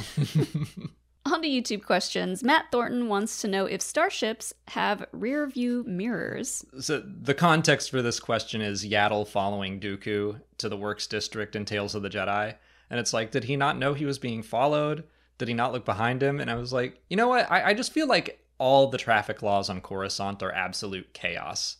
On 1.37 1.43
to 1.43 1.47
YouTube 1.47 1.83
questions. 1.83 2.43
Matt 2.43 2.71
Thornton 2.71 3.09
wants 3.09 3.41
to 3.41 3.47
know 3.47 3.67
if 3.67 3.79
starships 3.79 4.55
have 4.69 5.05
rear 5.11 5.45
view 5.45 5.83
mirrors. 5.85 6.65
so 6.79 6.99
the 6.99 7.35
context 7.35 7.91
for 7.91 8.01
this 8.01 8.19
question 8.19 8.59
is 8.59 8.83
Yaddle 8.83 9.27
following 9.27 9.79
Dooku 9.79 10.41
to 10.57 10.67
the 10.67 10.75
Works 10.75 11.05
District 11.05 11.55
in 11.55 11.63
Tales 11.63 11.93
of 11.93 12.01
the 12.01 12.09
Jedi, 12.09 12.55
and 12.89 12.99
it's 12.99 13.13
like, 13.13 13.29
did 13.29 13.43
he 13.43 13.55
not 13.55 13.77
know 13.77 13.93
he 13.93 14.05
was 14.05 14.17
being 14.17 14.41
followed? 14.41 15.03
Did 15.37 15.47
he 15.47 15.53
not 15.53 15.73
look 15.73 15.85
behind 15.85 16.23
him? 16.23 16.39
And 16.39 16.49
I 16.49 16.55
was 16.55 16.73
like, 16.73 17.03
you 17.07 17.15
know 17.15 17.27
what? 17.27 17.51
I, 17.51 17.65
I 17.65 17.73
just 17.75 17.93
feel 17.93 18.07
like 18.07 18.43
all 18.57 18.87
the 18.87 18.97
traffic 18.97 19.43
laws 19.43 19.69
on 19.69 19.79
Coruscant 19.79 20.41
are 20.41 20.51
absolute 20.51 21.13
chaos. 21.13 21.77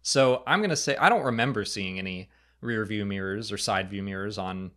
So 0.00 0.42
I'm 0.46 0.62
gonna 0.62 0.76
say 0.76 0.96
I 0.96 1.10
don't 1.10 1.26
remember 1.26 1.66
seeing 1.66 1.98
any 1.98 2.30
rear 2.62 2.86
view 2.86 3.04
mirrors 3.04 3.52
or 3.52 3.58
side 3.58 3.90
view 3.90 4.02
mirrors 4.02 4.38
on 4.38 4.70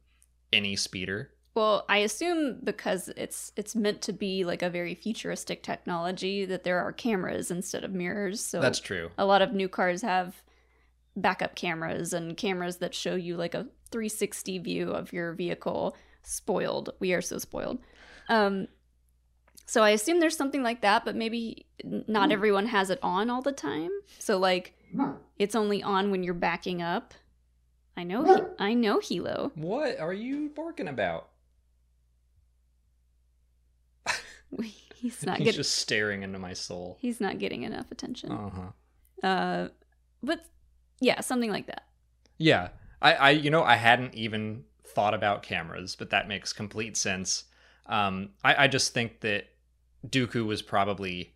any 0.51 0.75
speeder. 0.75 1.31
Well, 1.57 1.85
I 1.89 1.97
assume 1.97 2.59
because 2.63 3.09
it's 3.17 3.51
it's 3.55 3.75
meant 3.75 4.03
to 4.03 4.13
be 4.13 4.43
like 4.43 4.61
a 4.61 4.69
very 4.69 4.93
futuristic 4.93 5.63
technology 5.63 6.45
that 6.45 6.63
there 6.63 6.77
are 6.77 6.91
cameras 6.91 7.49
instead 7.49 7.83
of 7.83 7.91
mirrors. 7.91 8.45
So 8.45 8.61
That's 8.61 8.79
true. 8.79 9.09
a 9.17 9.25
lot 9.25 9.41
of 9.41 9.53
new 9.53 9.67
cars 9.67 10.03
have 10.03 10.43
backup 11.15 11.55
cameras 11.55 12.13
and 12.13 12.37
cameras 12.37 12.77
that 12.77 12.93
show 12.93 13.15
you 13.15 13.37
like 13.37 13.55
a 13.55 13.65
360 13.89 14.59
view 14.59 14.91
of 14.91 15.11
your 15.11 15.33
vehicle. 15.33 15.97
Spoiled. 16.21 16.91
We 16.99 17.13
are 17.13 17.23
so 17.23 17.39
spoiled. 17.39 17.79
Um 18.29 18.67
so 19.65 19.81
i 19.81 19.89
assume 19.89 20.19
there's 20.19 20.37
something 20.37 20.61
like 20.61 20.81
that 20.81 21.03
but 21.03 21.15
maybe 21.15 21.65
not 21.83 22.27
hmm. 22.27 22.33
everyone 22.33 22.67
has 22.67 22.91
it 22.91 22.99
on 23.01 23.31
all 23.31 23.41
the 23.41 23.51
time. 23.51 23.89
So 24.19 24.37
like 24.37 24.75
hmm. 24.91 25.13
it's 25.39 25.55
only 25.55 25.81
on 25.81 26.11
when 26.11 26.21
you're 26.21 26.35
backing 26.35 26.83
up. 26.83 27.15
I 27.95 28.03
know 28.03 28.21
hmm. 28.21 28.29
he- 28.29 28.41
i 28.59 28.73
know 28.75 28.99
hilo. 28.99 29.51
What 29.55 29.99
are 29.99 30.13
you 30.13 30.51
barking 30.55 30.87
about? 30.87 31.29
he's 34.95 35.25
not 35.25 35.37
He's 35.37 35.45
getting 35.45 35.57
just 35.57 35.75
staring 35.75 36.23
into 36.23 36.39
my 36.39 36.53
soul. 36.53 36.97
he's 36.99 37.19
not 37.21 37.37
getting 37.39 37.63
enough 37.63 37.91
attention 37.91 38.31
Uh 38.31 38.49
huh. 38.49 39.27
uh 39.27 39.67
but 40.23 40.45
yeah 40.99 41.19
something 41.21 41.51
like 41.51 41.67
that 41.67 41.83
Yeah, 42.37 42.69
I, 43.01 43.13
I, 43.13 43.29
you 43.31 43.49
know, 43.51 43.63
I 43.63 43.75
hadn't 43.75 44.13
even 44.15 44.63
thought 44.85 45.13
about 45.13 45.43
cameras, 45.43 45.95
but 45.95 46.09
that 46.11 46.27
makes 46.27 46.53
complete 46.53 46.95
sense. 46.97 47.43
Um, 47.87 48.29
I, 48.43 48.63
I 48.63 48.67
just 48.67 48.93
think 48.93 49.21
that 49.21 49.45
Dooku 50.07 50.45
was 50.45 50.61
probably 50.63 51.35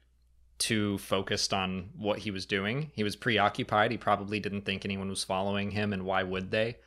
too 0.58 0.97
focused 1.00 1.54
on 1.54 1.89
what 1.97 2.19
he 2.19 2.32
was 2.32 2.45
doing. 2.45 2.91
He 2.93 3.04
was 3.04 3.15
preoccupied. 3.15 3.91
He 3.91 3.97
probably 3.97 4.39
didn't 4.39 4.65
think 4.65 4.86
anyone 4.86 5.10
was 5.10 5.24
following 5.24 5.71
him, 5.71 5.93
and 5.93 6.04
why 6.04 6.24
would 6.24 6.50
they? 6.52 6.78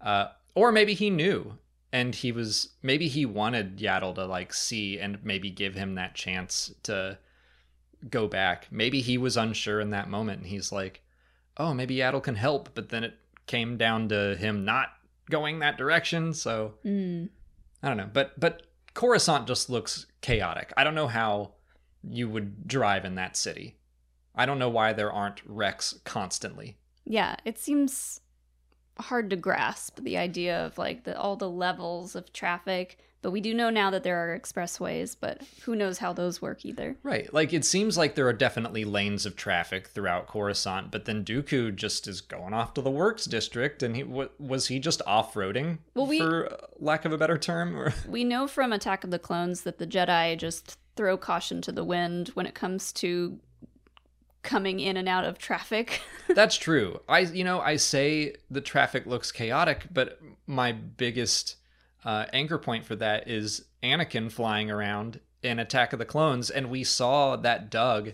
Uh, 0.00 0.28
or 0.54 0.72
maybe 0.72 0.94
he 0.94 1.08
knew, 1.10 1.58
and 1.92 2.14
he 2.14 2.32
was 2.32 2.70
maybe 2.82 3.08
he 3.08 3.24
wanted 3.24 3.78
Yaddle 3.78 4.14
to 4.16 4.26
like 4.26 4.52
see 4.52 4.98
and 4.98 5.18
maybe 5.24 5.50
give 5.50 5.74
him 5.74 5.94
that 5.94 6.14
chance 6.14 6.74
to 6.84 7.18
go 8.08 8.28
back. 8.28 8.68
Maybe 8.70 9.00
he 9.00 9.18
was 9.18 9.36
unsure 9.36 9.80
in 9.80 9.90
that 9.90 10.08
moment, 10.08 10.40
and 10.40 10.48
he's 10.48 10.72
like, 10.72 11.02
"Oh, 11.56 11.74
maybe 11.74 11.96
Yaddle 11.96 12.22
can 12.22 12.34
help," 12.34 12.70
but 12.74 12.88
then 12.88 13.04
it 13.04 13.14
came 13.46 13.76
down 13.76 14.08
to 14.08 14.36
him 14.36 14.64
not 14.64 14.88
going 15.30 15.60
that 15.60 15.78
direction. 15.78 16.34
So 16.34 16.74
mm. 16.84 17.28
I 17.82 17.88
don't 17.88 17.96
know, 17.96 18.10
but 18.12 18.38
but 18.38 18.62
Coruscant 18.94 19.46
just 19.46 19.70
looks 19.70 20.06
chaotic. 20.20 20.72
I 20.76 20.84
don't 20.84 20.94
know 20.94 21.08
how 21.08 21.52
you 22.02 22.28
would 22.28 22.66
drive 22.68 23.04
in 23.04 23.14
that 23.16 23.36
city. 23.36 23.78
I 24.34 24.46
don't 24.46 24.58
know 24.58 24.68
why 24.68 24.92
there 24.92 25.12
aren't 25.12 25.40
wrecks 25.46 25.98
constantly. 26.04 26.76
yeah 27.04 27.36
it 27.44 27.58
seems 27.58 28.20
hard 28.98 29.30
to 29.30 29.36
grasp 29.36 30.00
the 30.02 30.16
idea 30.16 30.64
of 30.64 30.78
like 30.78 31.04
the 31.04 31.18
all 31.18 31.36
the 31.36 31.50
levels 31.50 32.14
of 32.14 32.32
traffic 32.32 32.98
but 33.22 33.30
we 33.30 33.40
do 33.40 33.52
know 33.54 33.70
now 33.70 33.90
that 33.90 34.04
there 34.04 34.16
are 34.16 34.38
expressways 34.38 35.16
but 35.18 35.42
who 35.64 35.74
knows 35.74 35.98
how 35.98 36.12
those 36.12 36.40
work 36.40 36.64
either 36.64 36.96
Right. 37.02 37.32
Like 37.32 37.52
it 37.52 37.64
seems 37.64 37.98
like 37.98 38.14
there 38.14 38.28
are 38.28 38.32
definitely 38.32 38.84
lanes 38.84 39.26
of 39.26 39.36
traffic 39.36 39.88
throughout 39.88 40.26
Coruscant, 40.26 40.90
but 40.90 41.04
then 41.04 41.24
Dooku 41.24 41.74
just 41.74 42.06
is 42.06 42.20
going 42.20 42.54
off 42.54 42.74
to 42.74 42.82
the 42.82 42.90
Works 42.90 43.24
District, 43.24 43.82
and 43.82 43.96
he 43.96 44.02
wa- 44.02 44.28
was 44.38 44.68
he 44.68 44.78
just 44.78 45.02
off-roading, 45.06 45.78
Well, 45.94 46.06
we- 46.06 46.18
for 46.18 46.56
lack 46.78 47.04
of 47.04 47.12
a 47.12 47.18
better 47.18 47.38
term. 47.38 47.76
Or... 47.76 47.94
we 48.08 48.24
know 48.24 48.46
from 48.46 48.72
attack 48.72 49.04
of 49.04 49.10
the 49.10 49.18
clones 49.18 49.62
that 49.62 49.78
the 49.78 49.86
jedi 49.86 50.36
just 50.38 50.78
throw 50.96 51.16
caution 51.16 51.60
to 51.62 51.72
the 51.72 51.84
wind 51.84 52.28
when 52.34 52.46
it 52.46 52.54
comes 52.54 52.92
to 52.94 53.38
coming 54.46 54.80
in 54.80 54.96
and 54.96 55.08
out 55.08 55.24
of 55.24 55.38
traffic 55.38 56.00
That's 56.28 56.56
true. 56.56 57.00
I 57.08 57.20
you 57.20 57.44
know 57.44 57.60
I 57.60 57.76
say 57.76 58.34
the 58.50 58.60
traffic 58.60 59.06
looks 59.06 59.30
chaotic, 59.30 59.86
but 59.92 60.18
my 60.46 60.72
biggest 60.72 61.56
uh, 62.04 62.26
anchor 62.32 62.58
point 62.58 62.84
for 62.84 62.96
that 62.96 63.28
is 63.28 63.64
Anakin 63.82 64.30
flying 64.32 64.70
around 64.70 65.20
in 65.42 65.58
Attack 65.60 65.92
of 65.92 65.98
the 66.00 66.04
Clones, 66.04 66.50
and 66.50 66.68
we 66.70 66.82
saw 66.82 67.36
that 67.36 67.70
Doug 67.70 68.12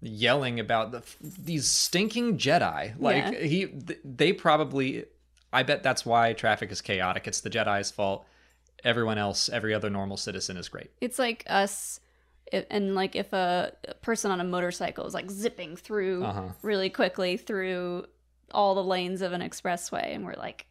yelling 0.00 0.60
about 0.60 0.92
the, 0.92 1.02
these 1.20 1.66
stinking 1.66 2.38
Jedi. 2.38 2.94
Like 3.00 3.24
Yeah. 3.32 3.40
he, 3.40 3.64
they 4.04 4.32
probably. 4.32 5.06
I 5.52 5.62
bet 5.64 5.82
that's 5.82 6.06
why 6.06 6.34
traffic 6.34 6.70
is 6.70 6.80
chaotic. 6.80 7.26
It's 7.26 7.40
the 7.40 7.50
Jedi's 7.50 7.90
fault. 7.90 8.24
Everyone 8.84 9.18
else, 9.18 9.48
every 9.48 9.74
other 9.74 9.90
normal 9.90 10.16
citizen 10.16 10.56
is 10.56 10.68
great. 10.68 10.90
it's 11.00 11.18
like 11.18 11.42
us 11.48 11.98
and 12.52 12.94
like 12.94 13.14
if 13.16 13.32
a 13.32 13.72
a 13.88 13.94
person 13.94 14.30
on 14.30 14.40
a 14.40 14.44
motorcycle 14.44 15.06
is 15.06 15.14
like 15.14 15.30
zipping 15.30 15.76
through 15.76 16.24
Uh-huh. 16.24 16.48
really 16.62 16.90
quickly 16.90 17.36
through 17.36 18.06
all 18.52 18.74
the 18.74 18.84
lanes 18.84 19.20
of 19.22 19.32
an 19.32 19.40
expressway 19.42 20.14
and 20.14 20.24
we're 20.24 20.34
like 20.36 20.66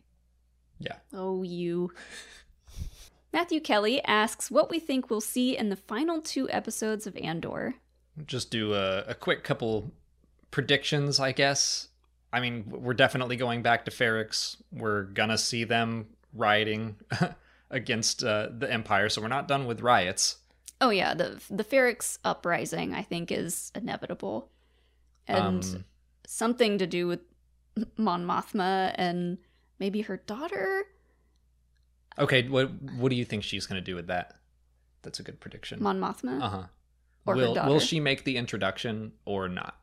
Yeah. 0.79 0.95
oh 1.13 1.43
you 1.43 1.91
matthew 3.33 3.59
kelly 3.59 4.03
asks 4.05 4.49
what 4.49 4.69
we 4.69 4.79
think 4.79 5.09
we'll 5.09 5.21
see 5.21 5.57
in 5.57 5.69
the 5.69 5.75
final 5.75 6.21
two 6.21 6.49
episodes 6.49 7.05
of 7.07 7.15
andor 7.17 7.75
just 8.25 8.49
do 8.49 8.73
a, 8.73 9.03
a 9.03 9.13
quick 9.13 9.43
couple 9.43 9.91
predictions, 10.49 11.19
I 11.19 11.33
guess. 11.33 11.89
I 12.33 12.39
mean, 12.39 12.63
we're 12.67 12.95
definitely 12.95 13.35
going 13.35 13.61
back 13.61 13.85
to 13.85 13.91
Ferrix. 13.91 14.55
We're 14.71 15.03
gonna 15.03 15.37
see 15.37 15.65
them 15.65 16.07
rioting 16.33 16.95
against 17.69 18.23
uh, 18.23 18.47
the 18.57 18.71
Empire, 18.73 19.09
so 19.09 19.21
we're 19.21 19.27
not 19.27 19.47
done 19.47 19.67
with 19.67 19.81
riots. 19.81 20.37
Oh 20.81 20.89
yeah 20.89 21.13
the 21.13 21.41
the 21.49 21.63
Ferrix 21.63 22.17
uprising 22.23 22.93
i 22.93 23.01
think 23.01 23.31
is 23.31 23.71
inevitable 23.75 24.49
and 25.27 25.63
Um, 25.63 25.85
something 26.25 26.77
to 26.77 26.87
do 26.87 27.07
with 27.07 27.21
mon 27.97 28.25
mothma 28.25 28.93
and 28.95 29.37
maybe 29.79 30.01
her 30.01 30.17
daughter 30.17 30.85
Okay, 32.19 32.47
what 32.47 32.71
what 32.97 33.09
do 33.09 33.15
you 33.15 33.25
think 33.25 33.43
she's 33.43 33.67
gonna 33.67 33.79
do 33.79 33.93
with 33.93 34.07
that? 34.07 34.33
That's 35.03 35.19
a 35.19 35.23
good 35.23 35.39
prediction. 35.39 35.77
mon 35.83 35.99
mothma 35.99 36.41
Uh 36.41 36.49
huh. 36.49 36.63
Will 37.25 37.53
will 37.53 37.79
she 37.79 37.99
make 37.99 38.23
the 38.23 38.37
introduction 38.37 39.11
or 39.23 39.47
not? 39.47 39.75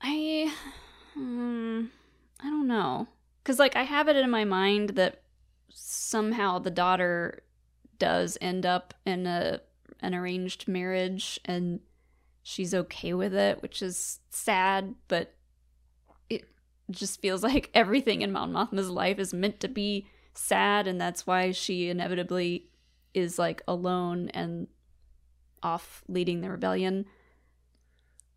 I, 0.00 0.52
um, 1.16 1.90
I 2.40 2.44
don't 2.50 2.66
know, 2.66 3.06
because 3.42 3.58
like 3.58 3.76
I 3.76 3.82
have 3.84 4.08
it 4.08 4.16
in 4.16 4.28
my 4.30 4.44
mind 4.44 4.90
that 4.90 5.22
somehow 5.70 6.58
the 6.58 6.70
daughter 6.70 7.42
does 7.98 8.38
end 8.40 8.66
up 8.66 8.94
in 9.04 9.26
a 9.26 9.60
an 10.00 10.14
arranged 10.14 10.68
marriage 10.68 11.40
and 11.44 11.80
she's 12.46 12.72
okay 12.72 13.12
with 13.12 13.34
it, 13.34 13.60
which 13.60 13.82
is 13.82 14.20
sad, 14.30 14.94
but 15.08 15.34
it 16.30 16.44
just 16.90 17.20
feels 17.20 17.42
like 17.42 17.70
everything 17.74 18.22
in 18.22 18.30
Mon 18.30 18.52
Mothma's 18.52 18.88
life 18.88 19.18
is 19.18 19.34
meant 19.34 19.58
to 19.60 19.68
be 19.68 20.06
sad, 20.32 20.86
and 20.86 21.00
that's 21.00 21.26
why 21.26 21.50
she 21.50 21.88
inevitably 21.88 22.68
is 23.14 23.36
like 23.36 23.62
alone 23.66 24.28
and 24.28 24.68
off 25.60 26.04
leading 26.06 26.40
the 26.40 26.50
rebellion. 26.50 27.06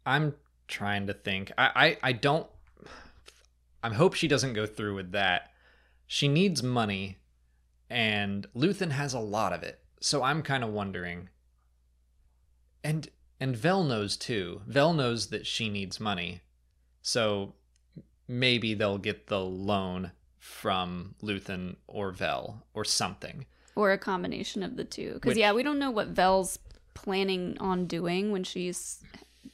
I'm 0.07 0.33
trying 0.67 1.05
to 1.05 1.13
think. 1.13 1.51
I, 1.55 1.69
I, 1.75 1.97
I 2.09 2.11
don't. 2.13 2.47
I 3.83 3.93
hope 3.93 4.15
she 4.15 4.27
doesn't 4.27 4.53
go 4.53 4.65
through 4.65 4.95
with 4.95 5.11
that. 5.11 5.51
She 6.07 6.27
needs 6.27 6.63
money, 6.63 7.18
and 7.89 8.47
Luthen 8.55 8.91
has 8.91 9.13
a 9.13 9.19
lot 9.19 9.53
of 9.53 9.63
it. 9.63 9.79
So 9.99 10.23
I'm 10.23 10.41
kind 10.43 10.63
of 10.63 10.69
wondering 10.71 11.29
And 12.83 13.09
and 13.39 13.55
Vel 13.55 13.83
knows 13.83 14.17
too. 14.17 14.61
Vel 14.67 14.93
knows 14.93 15.27
that 15.27 15.45
she 15.47 15.69
needs 15.69 15.99
money. 15.99 16.41
So 17.01 17.55
maybe 18.27 18.73
they'll 18.73 18.97
get 18.97 19.27
the 19.27 19.39
loan 19.39 20.11
from 20.37 21.15
Luthen 21.21 21.77
or 21.87 22.11
Vel 22.11 22.65
or 22.73 22.83
something. 22.83 23.45
Or 23.75 23.91
a 23.91 23.97
combination 23.97 24.61
of 24.63 24.75
the 24.75 24.83
two. 24.83 25.13
Because, 25.13 25.37
yeah, 25.37 25.53
we 25.53 25.63
don't 25.63 25.79
know 25.79 25.91
what 25.91 26.09
Vel's 26.09 26.59
planning 26.93 27.57
on 27.59 27.85
doing 27.85 28.31
when 28.31 28.43
she's 28.43 29.01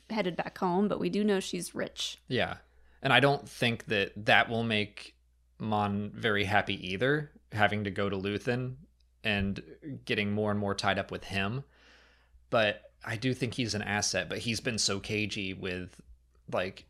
headed 0.09 0.35
back 0.35 0.57
home, 0.57 0.87
but 0.87 0.99
we 0.99 1.09
do 1.09 1.23
know 1.23 1.39
she's 1.39 1.75
rich. 1.75 2.17
Yeah. 2.27 2.55
And 3.03 3.13
I 3.13 3.19
don't 3.19 3.47
think 3.47 3.85
that 3.85 4.25
that 4.25 4.49
will 4.49 4.63
make 4.63 5.15
Mon 5.59 6.11
very 6.13 6.45
happy 6.45 6.93
either, 6.93 7.31
having 7.55 7.83
to 7.83 7.91
go 7.91 8.09
to 8.09 8.17
Luthen 8.17 8.75
and 9.23 9.61
getting 10.05 10.31
more 10.31 10.51
and 10.51 10.59
more 10.59 10.75
tied 10.75 10.99
up 10.99 11.11
with 11.11 11.25
him. 11.25 11.63
But 12.49 12.81
I 13.03 13.15
do 13.15 13.33
think 13.33 13.55
he's 13.55 13.73
an 13.73 13.81
asset, 13.81 14.29
but 14.29 14.39
he's 14.39 14.59
been 14.59 14.77
so 14.77 14.99
cagey 14.99 15.53
with 15.53 15.95
like 16.51 16.85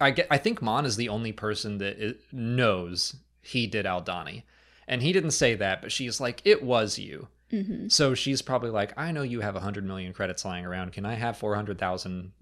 I 0.00 0.10
get 0.10 0.26
I 0.30 0.38
think 0.38 0.62
Mon 0.62 0.84
is 0.84 0.96
the 0.96 1.08
only 1.08 1.32
person 1.32 1.78
that 1.78 2.16
knows 2.32 3.16
he 3.42 3.66
did 3.66 3.86
Aldhani. 3.86 4.42
And 4.86 5.02
he 5.02 5.12
didn't 5.12 5.32
say 5.32 5.54
that, 5.54 5.82
but 5.82 5.92
she's 5.92 6.20
like 6.20 6.40
it 6.44 6.62
was 6.62 6.98
you. 6.98 7.28
Mm-hmm. 7.52 7.88
So 7.88 8.14
she's 8.14 8.42
probably 8.42 8.70
like, 8.70 8.92
I 8.98 9.12
know 9.12 9.22
you 9.22 9.40
have 9.40 9.54
100 9.54 9.84
million 9.84 10.12
credits 10.12 10.44
lying 10.44 10.66
around. 10.66 10.92
Can 10.92 11.06
I 11.06 11.14
have 11.14 11.38
400,000 11.38 12.32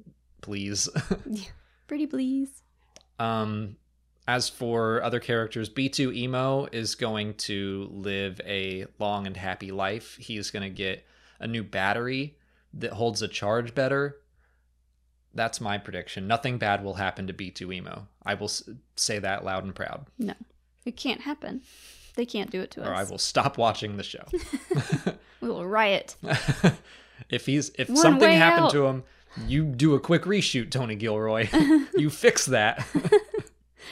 please? 0.40 0.88
Pretty 1.86 2.06
please. 2.06 2.62
Um, 3.18 3.76
as 4.28 4.48
for 4.48 5.02
other 5.02 5.20
characters, 5.20 5.68
B2EMO 5.70 6.72
is 6.74 6.94
going 6.94 7.34
to 7.34 7.88
live 7.92 8.40
a 8.44 8.86
long 8.98 9.26
and 9.26 9.36
happy 9.36 9.70
life. 9.70 10.16
He's 10.16 10.50
going 10.50 10.62
to 10.64 10.70
get 10.70 11.04
a 11.38 11.46
new 11.46 11.62
battery 11.62 12.36
that 12.74 12.92
holds 12.94 13.22
a 13.22 13.28
charge 13.28 13.74
better. 13.74 14.16
That's 15.34 15.60
my 15.60 15.78
prediction. 15.78 16.26
Nothing 16.26 16.58
bad 16.58 16.82
will 16.82 16.94
happen 16.94 17.26
to 17.26 17.32
B2EMO. 17.32 18.06
I 18.24 18.34
will 18.34 18.50
say 18.96 19.18
that 19.18 19.44
loud 19.44 19.64
and 19.64 19.74
proud, 19.74 20.06
No, 20.18 20.34
it 20.84 20.96
can't 20.96 21.20
happen. 21.20 21.62
They 22.16 22.24
can't 22.26 22.50
do 22.50 22.62
it 22.62 22.70
to 22.72 22.82
us. 22.82 22.88
or 22.88 22.94
I 22.94 23.04
will 23.04 23.18
stop 23.18 23.58
watching 23.58 23.96
the 23.96 24.02
show. 24.02 24.24
We 25.42 25.48
will 25.50 25.66
riot. 25.66 26.16
if 27.28 27.44
he's 27.44 27.70
if 27.78 27.88
One 27.88 27.96
something 27.98 28.32
happened 28.32 28.66
out. 28.66 28.72
to 28.72 28.86
him, 28.86 29.04
you 29.46 29.66
do 29.66 29.94
a 29.94 30.00
quick 30.00 30.22
reshoot, 30.22 30.70
Tony 30.70 30.94
Gilroy. 30.96 31.48
you 31.94 32.08
fix 32.08 32.46
that. 32.46 32.84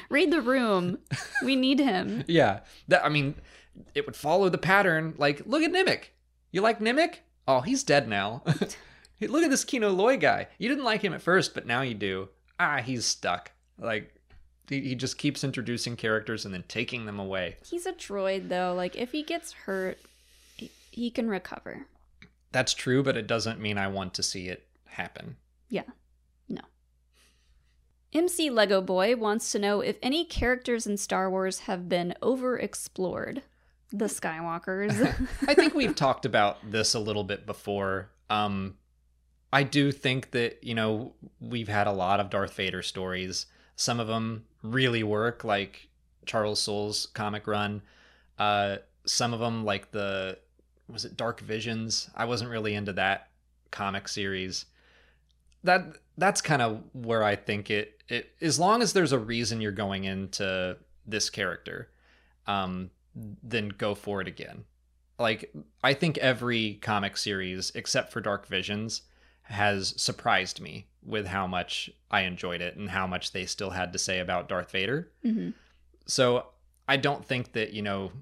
Read 0.09 0.31
the 0.31 0.41
room. 0.41 0.99
We 1.45 1.57
need 1.57 1.79
him. 1.81 2.25
Yeah, 2.29 2.61
that 2.89 3.05
I 3.05 3.09
mean, 3.09 3.35
it 3.95 4.07
would 4.07 4.17
follow 4.17 4.49
the 4.49 4.59
pattern. 4.59 5.15
Like, 5.19 5.43
look 5.47 5.63
at 5.63 5.73
Nemik. 5.73 6.07
You 6.51 6.61
like 6.61 6.81
Nemik? 6.81 7.17
Oh, 7.47 7.61
he's 7.61 7.83
dead 7.83 8.09
now. 8.09 8.43
Hey, 9.17 9.29
look 9.29 9.45
at 9.45 9.51
this 9.51 9.65
Kino 9.65 9.91
Loy 9.91 10.17
guy. 10.17 10.49
You 10.59 10.69
didn't 10.69 10.83
like 10.85 11.01
him 11.01 11.15
at 11.15 11.23
first, 11.23 11.55
but 11.55 11.67
now 11.67 11.83
you 11.83 11.95
do. 11.95 12.31
Ah, 12.59 12.79
he's 12.85 13.05
stuck. 13.05 13.53
Like, 13.79 14.13
he, 14.69 14.81
he 14.81 14.95
just 14.97 15.19
keeps 15.19 15.45
introducing 15.45 15.95
characters 15.95 16.45
and 16.45 16.53
then 16.53 16.65
taking 16.67 17.07
them 17.07 17.21
away. 17.21 17.57
He's 17.65 17.87
a 17.87 17.93
droid, 17.93 18.49
though. 18.49 18.75
Like, 18.75 18.97
if 18.97 19.13
he 19.13 19.23
gets 19.23 19.53
hurt, 19.53 19.99
he, 20.57 20.71
he 20.91 21.11
can 21.11 21.29
recover. 21.29 21.87
That's 22.51 22.75
true, 22.75 23.05
but 23.05 23.17
it 23.17 23.29
doesn't 23.29 23.61
mean 23.61 23.79
I 23.79 23.87
want 23.87 24.15
to 24.15 24.23
see 24.25 24.49
it 24.49 24.67
happen. 24.87 25.37
Yeah. 25.69 25.83
MC 28.15 28.49
Lego 28.49 28.81
Boy 28.81 29.17
wants 29.17 29.51
to 29.53 29.59
know 29.59 29.81
if 29.81 29.97
any 30.03 30.25
characters 30.25 30.87
in 30.87 30.97
Star 30.97 31.29
Wars 31.29 31.61
have 31.61 31.89
been 31.89 32.15
overexplored. 32.23 33.43
The 33.93 34.07
Skywalkers. 34.07 35.29
I 35.49 35.55
think 35.55 35.75
we've 35.75 35.95
talked 35.95 36.25
about 36.25 36.71
this 36.71 36.95
a 36.95 37.01
little 37.01 37.25
bit 37.25 37.47
before. 37.47 38.11
Um, 38.31 38.77
I 39.53 39.63
do 39.63 39.93
think 39.93 40.33
that 40.33 40.65
you 40.65 40.75
know 40.75 41.13
we've 41.41 41.69
had 41.69 41.87
a 41.87 41.93
lot 41.93 42.19
of 42.19 42.31
Darth 42.31 42.55
Vader 42.55 42.83
stories. 42.83 43.47
Some 43.77 44.01
of 44.01 44.09
them 44.09 44.47
really 44.63 45.03
work, 45.03 45.45
like 45.45 45.89
Charles 46.27 46.61
Soule's 46.61 47.07
comic 47.07 47.47
run. 47.47 47.83
Uh, 48.39 48.79
some 49.05 49.33
of 49.33 49.41
them, 49.41 49.65
like 49.65 49.93
the 49.93 50.39
was 50.89 51.05
it 51.05 51.17
Dark 51.17 51.41
Visions? 51.41 52.11
I 52.17 52.25
wasn't 52.25 52.51
really 52.51 52.75
into 52.75 52.93
that 52.95 53.29
comic 53.71 54.09
series. 54.09 54.67
That 55.63 55.99
that's 56.19 56.41
kind 56.41 56.63
of 56.63 56.83
where 56.93 57.23
I 57.25 57.37
think 57.37 57.71
it 57.71 58.03
it 58.09 58.31
as 58.41 58.59
long 58.59 58.83
as 58.83 58.93
there's 58.93 59.13
a 59.13 59.19
reason 59.19 59.61
you're 59.61 59.73
going 59.73 60.05
into 60.05 60.77
this 61.07 61.31
character, 61.31 61.91
um, 62.47 62.91
then 63.15 63.69
go 63.69 63.95
for 63.95 64.21
it 64.21 64.29
again 64.29 64.65
like 65.19 65.53
I 65.83 65.95
think 65.95 66.19
every 66.19 66.75
comic 66.75 67.17
series 67.17 67.73
except 67.75 68.13
for 68.13 68.21
Dark 68.21 68.47
Visions 68.47 69.03
has 69.43 69.95
surprised 70.01 70.61
me 70.61 70.87
with 71.05 71.27
how 71.27 71.47
much 71.47 71.91
I 72.11 72.23
enjoyed 72.23 72.61
it 72.61 72.77
and 72.77 72.91
how 72.91 73.07
much 73.07 73.33
they 73.33 73.47
still 73.47 73.71
had 73.71 73.93
to 73.93 73.99
say 73.99 74.21
about 74.21 74.49
Darth 74.49 74.71
Vader. 74.71 75.11
hmm 75.23 75.51
So 76.07 76.47
I 76.89 76.97
don't 76.97 77.25
think 77.25 77.53
that, 77.53 77.73
you 77.73 77.83
know, 77.83 78.13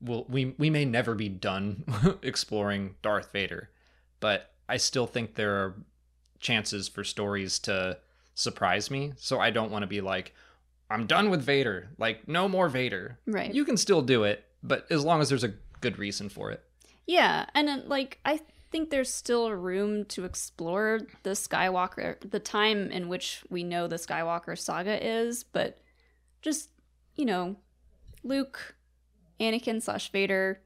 we'll, 0.00 0.24
we 0.28 0.54
we 0.58 0.70
may 0.70 0.84
never 0.84 1.14
be 1.14 1.28
done 1.28 1.84
exploring 2.22 2.94
Darth 3.02 3.32
Vader, 3.32 3.70
but 4.20 4.52
I 4.68 4.76
still 4.76 5.06
think 5.06 5.34
there 5.34 5.56
are 5.56 5.74
chances 6.40 6.88
for 6.88 7.04
stories 7.04 7.58
to 7.60 7.98
surprise 8.34 8.90
me. 8.90 9.12
So 9.16 9.38
I 9.38 9.50
don't 9.50 9.70
want 9.70 9.82
to 9.82 9.86
be 9.86 10.00
like 10.00 10.34
I'm 10.90 11.06
done 11.06 11.30
with 11.30 11.42
Vader. 11.42 11.90
Like 11.98 12.26
no 12.26 12.48
more 12.48 12.68
Vader. 12.68 13.18
Right. 13.26 13.54
You 13.54 13.64
can 13.64 13.76
still 13.76 14.02
do 14.02 14.24
it, 14.24 14.44
but 14.62 14.86
as 14.90 15.04
long 15.04 15.20
as 15.20 15.28
there's 15.28 15.44
a 15.44 15.54
good 15.80 15.98
reason 15.98 16.28
for 16.28 16.50
it. 16.50 16.62
Yeah, 17.06 17.46
and 17.54 17.66
then, 17.66 17.84
like 17.86 18.18
I 18.24 18.40
think 18.70 18.90
there's 18.90 19.12
still 19.12 19.50
room 19.52 20.04
to 20.06 20.24
explore 20.24 21.00
the 21.22 21.30
Skywalker, 21.30 22.16
the 22.28 22.38
time 22.38 22.90
in 22.90 23.08
which 23.08 23.42
we 23.50 23.64
know 23.64 23.86
the 23.86 23.96
Skywalker 23.96 24.56
saga 24.58 25.04
is, 25.04 25.44
but 25.44 25.80
just 26.42 26.70
you 27.16 27.24
know, 27.24 27.56
Luke, 28.22 28.74
Anakin 29.40 29.82
slash 29.82 30.10
Vader, 30.10 30.60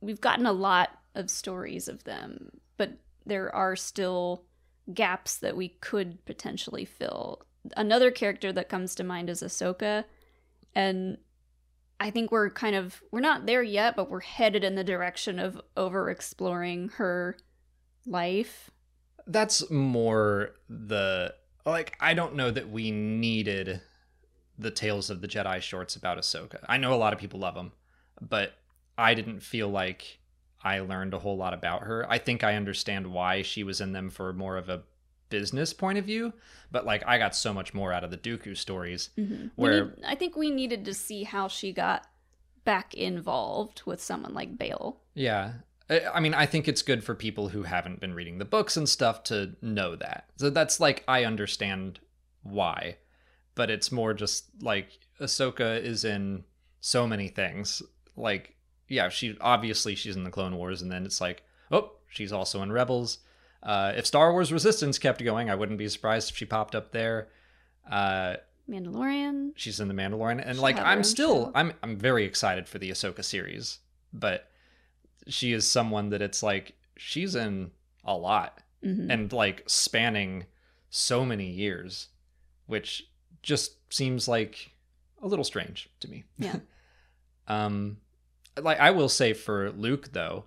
we've 0.00 0.20
gotten 0.20 0.46
a 0.46 0.52
lot 0.52 0.90
of 1.14 1.30
stories 1.30 1.88
of 1.88 2.04
them, 2.04 2.50
but 2.76 2.92
there 3.26 3.54
are 3.54 3.76
still 3.76 4.44
gaps 4.92 5.36
that 5.36 5.56
we 5.56 5.68
could 5.68 6.24
potentially 6.24 6.84
fill. 6.84 7.46
Another 7.76 8.10
character 8.10 8.52
that 8.52 8.68
comes 8.68 8.94
to 8.96 9.04
mind 9.04 9.30
is 9.30 9.42
Ahsoka, 9.42 10.04
and 10.74 11.18
I 12.00 12.10
think 12.10 12.32
we're 12.32 12.50
kind 12.50 12.74
of 12.74 13.02
we're 13.12 13.20
not 13.20 13.46
there 13.46 13.62
yet, 13.62 13.94
but 13.94 14.10
we're 14.10 14.20
headed 14.20 14.64
in 14.64 14.74
the 14.74 14.82
direction 14.84 15.38
of 15.38 15.60
over 15.76 16.10
exploring 16.10 16.88
her 16.96 17.36
life. 18.06 18.70
that's 19.28 19.70
more 19.70 20.50
the 20.68 21.32
like 21.64 21.96
I 22.00 22.14
don't 22.14 22.34
know 22.34 22.50
that 22.50 22.68
we 22.70 22.90
needed 22.90 23.80
the 24.58 24.72
Tales 24.72 25.10
of 25.10 25.20
the 25.20 25.28
Jedi 25.28 25.60
shorts 25.60 25.94
about 25.94 26.18
Ahsoka. 26.18 26.58
I 26.68 26.76
know 26.76 26.92
a 26.92 26.96
lot 26.96 27.12
of 27.12 27.18
people 27.18 27.38
love 27.40 27.54
them, 27.54 27.72
but 28.20 28.54
I 28.98 29.14
didn't 29.14 29.40
feel 29.40 29.68
like 29.68 30.18
I 30.64 30.80
learned 30.80 31.14
a 31.14 31.18
whole 31.18 31.36
lot 31.36 31.54
about 31.54 31.82
her. 31.82 32.06
I 32.10 32.18
think 32.18 32.44
I 32.44 32.54
understand 32.56 33.06
why 33.12 33.42
she 33.42 33.64
was 33.64 33.80
in 33.80 33.92
them 33.92 34.10
for 34.10 34.32
more 34.32 34.56
of 34.56 34.68
a 34.68 34.82
business 35.28 35.72
point 35.72 35.98
of 35.98 36.04
view, 36.04 36.32
but 36.70 36.84
like 36.84 37.02
I 37.06 37.18
got 37.18 37.34
so 37.34 37.52
much 37.54 37.72
more 37.74 37.92
out 37.92 38.04
of 38.04 38.10
the 38.10 38.18
Dooku 38.18 38.56
stories. 38.56 39.10
Mm-hmm. 39.18 39.42
We 39.42 39.48
Where- 39.56 39.84
need- 39.86 40.04
I 40.06 40.14
think 40.14 40.36
we 40.36 40.50
needed 40.50 40.84
to 40.84 40.94
see 40.94 41.24
how 41.24 41.48
she 41.48 41.72
got 41.72 42.06
back 42.64 42.94
involved 42.94 43.82
with 43.86 44.00
someone 44.00 44.34
like 44.34 44.56
Bail. 44.58 45.00
Yeah. 45.14 45.52
I 45.90 46.00
I 46.14 46.20
mean, 46.20 46.34
I 46.34 46.46
think 46.46 46.68
it's 46.68 46.82
good 46.82 47.02
for 47.02 47.14
people 47.14 47.48
who 47.48 47.64
haven't 47.64 47.98
been 48.00 48.14
reading 48.14 48.38
the 48.38 48.44
books 48.44 48.76
and 48.76 48.88
stuff 48.88 49.24
to 49.24 49.56
know 49.60 49.96
that. 49.96 50.26
So 50.36 50.48
that's 50.50 50.78
like, 50.78 51.02
I 51.08 51.24
understand 51.24 51.98
why, 52.44 52.98
but 53.54 53.70
it's 53.70 53.90
more 53.90 54.14
just 54.14 54.44
like 54.60 54.90
Ahsoka 55.20 55.82
is 55.82 56.04
in 56.04 56.44
so 56.80 57.06
many 57.06 57.28
things. 57.28 57.82
Like, 58.16 58.54
yeah, 58.92 59.08
she 59.08 59.36
obviously 59.40 59.94
she's 59.94 60.16
in 60.16 60.24
the 60.24 60.30
Clone 60.30 60.56
Wars, 60.56 60.82
and 60.82 60.90
then 60.92 61.04
it's 61.06 61.20
like, 61.20 61.42
oh, 61.70 61.92
she's 62.08 62.32
also 62.32 62.62
in 62.62 62.70
Rebels. 62.70 63.18
Uh, 63.62 63.92
if 63.96 64.06
Star 64.06 64.32
Wars 64.32 64.52
Resistance 64.52 64.98
kept 64.98 65.22
going, 65.24 65.48
I 65.48 65.54
wouldn't 65.54 65.78
be 65.78 65.88
surprised 65.88 66.30
if 66.30 66.36
she 66.36 66.44
popped 66.44 66.74
up 66.74 66.92
there. 66.92 67.28
Uh, 67.90 68.36
Mandalorian. 68.68 69.52
she's 69.56 69.80
in 69.80 69.88
the 69.88 69.94
Mandalorian, 69.94 70.42
and 70.44 70.56
She'll 70.56 70.62
like 70.62 70.78
I'm 70.78 71.02
still 71.04 71.46
show. 71.46 71.52
I'm 71.54 71.72
I'm 71.82 71.96
very 71.96 72.24
excited 72.24 72.68
for 72.68 72.78
the 72.78 72.90
Ahsoka 72.90 73.24
series, 73.24 73.78
but 74.12 74.48
she 75.26 75.52
is 75.52 75.66
someone 75.66 76.10
that 76.10 76.22
it's 76.22 76.42
like 76.42 76.74
she's 76.96 77.34
in 77.34 77.70
a 78.04 78.16
lot 78.16 78.60
Mhm. 78.84 79.10
and 79.12 79.32
like 79.32 79.62
spanning 79.66 80.46
so 80.90 81.24
many 81.24 81.48
years, 81.50 82.08
which 82.66 83.08
just 83.42 83.76
seems 83.92 84.26
like 84.28 84.72
a 85.22 85.26
little 85.26 85.44
strange 85.44 85.88
to 86.00 86.08
me. 86.10 86.24
Yeah. 86.38 86.56
um, 87.48 87.98
like 88.60 88.78
I 88.80 88.90
will 88.90 89.08
say 89.08 89.32
for 89.32 89.70
Luke 89.72 90.12
though, 90.12 90.44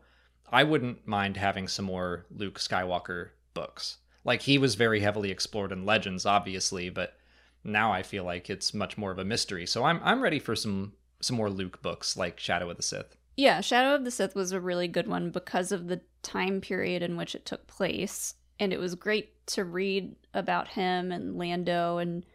I 0.50 0.64
wouldn't 0.64 1.08
mind 1.08 1.38
having 1.38 1.68
some 1.68 1.86
more 1.86 2.26
Luke 2.30 2.60
Skywalker 2.60 3.30
books. 3.54 3.98
Like 4.24 4.42
he 4.42 4.58
was 4.58 4.76
very 4.76 5.00
heavily 5.00 5.32
explored 5.32 5.72
in 5.72 5.86
Legends, 5.86 6.26
obviously, 6.26 6.90
but 6.90 7.18
now 7.64 7.92
I 7.92 8.04
feel 8.04 8.24
like 8.24 8.50
it's 8.50 8.74
much 8.74 8.98
more 8.98 9.12
of 9.12 9.20
a 9.20 9.26
mystery. 9.26 9.66
So 9.66 9.84
I'm 9.84 10.00
I'm 10.04 10.22
ready 10.22 10.40
for 10.40 10.56
some 10.56 10.94
some 11.22 11.38
more 11.38 11.50
Luke 11.50 11.82
books 11.82 12.16
like 12.16 12.40
Shadow 12.40 12.70
of 12.70 12.78
the 12.78 12.84
Sith. 12.84 13.18
Yeah, 13.38 13.62
Shadow 13.62 13.96
of 13.96 14.06
the 14.06 14.12
Sith 14.12 14.36
was 14.36 14.52
a 14.52 14.62
really 14.62 14.88
good 14.88 15.08
one 15.08 15.30
because 15.30 15.72
of 15.72 15.88
the 15.88 16.02
time 16.22 16.62
period 16.62 17.02
in 17.02 17.18
which 17.18 17.36
it 17.36 17.46
took 17.46 17.68
place. 17.68 18.36
And 18.60 18.72
it 18.72 18.80
was 18.80 18.96
great 18.96 19.46
to 19.48 19.66
read 19.66 20.16
about 20.34 20.70
him 20.70 21.12
and 21.12 21.38
Lando 21.38 21.98
and 21.98 22.26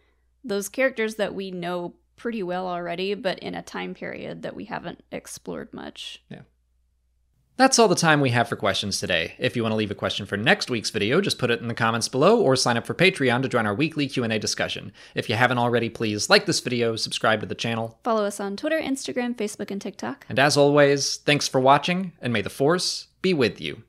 those 0.44 0.68
characters 0.68 1.14
that 1.14 1.34
we 1.34 1.50
know 1.50 1.94
pretty 2.20 2.42
well 2.42 2.66
already, 2.66 3.14
but 3.14 3.38
in 3.38 3.54
a 3.54 3.62
time 3.62 3.94
period 3.94 4.42
that 4.42 4.54
we 4.54 4.66
haven't 4.66 5.02
explored 5.10 5.72
much. 5.72 6.22
Yeah. 6.28 6.42
That's 7.56 7.78
all 7.78 7.88
the 7.88 7.94
time 7.94 8.20
we 8.20 8.28
have 8.30 8.46
for 8.46 8.56
questions 8.56 9.00
today. 9.00 9.34
If 9.38 9.56
you 9.56 9.62
want 9.62 9.72
to 9.72 9.76
leave 9.76 9.90
a 9.90 9.94
question 9.94 10.26
for 10.26 10.36
next 10.36 10.68
week's 10.68 10.90
video, 10.90 11.22
just 11.22 11.38
put 11.38 11.50
it 11.50 11.62
in 11.62 11.68
the 11.68 11.74
comments 11.74 12.08
below 12.08 12.38
or 12.38 12.56
sign 12.56 12.76
up 12.76 12.86
for 12.86 12.92
Patreon 12.92 13.40
to 13.40 13.48
join 13.48 13.66
our 13.66 13.74
weekly 13.74 14.06
Q&A 14.06 14.38
discussion. 14.38 14.92
If 15.14 15.30
you 15.30 15.34
haven't 15.34 15.56
already, 15.56 15.88
please 15.88 16.28
like 16.28 16.44
this 16.44 16.60
video, 16.60 16.94
subscribe 16.94 17.40
to 17.40 17.46
the 17.46 17.54
channel. 17.54 17.98
Follow 18.04 18.26
us 18.26 18.38
on 18.38 18.54
Twitter, 18.54 18.78
Instagram, 18.78 19.34
Facebook, 19.34 19.70
and 19.70 19.80
TikTok. 19.80 20.26
And 20.28 20.38
as 20.38 20.58
always, 20.58 21.16
thanks 21.16 21.48
for 21.48 21.58
watching, 21.58 22.12
and 22.20 22.34
may 22.34 22.42
the 22.42 22.50
Force 22.50 23.08
be 23.22 23.32
with 23.32 23.62
you. 23.62 23.82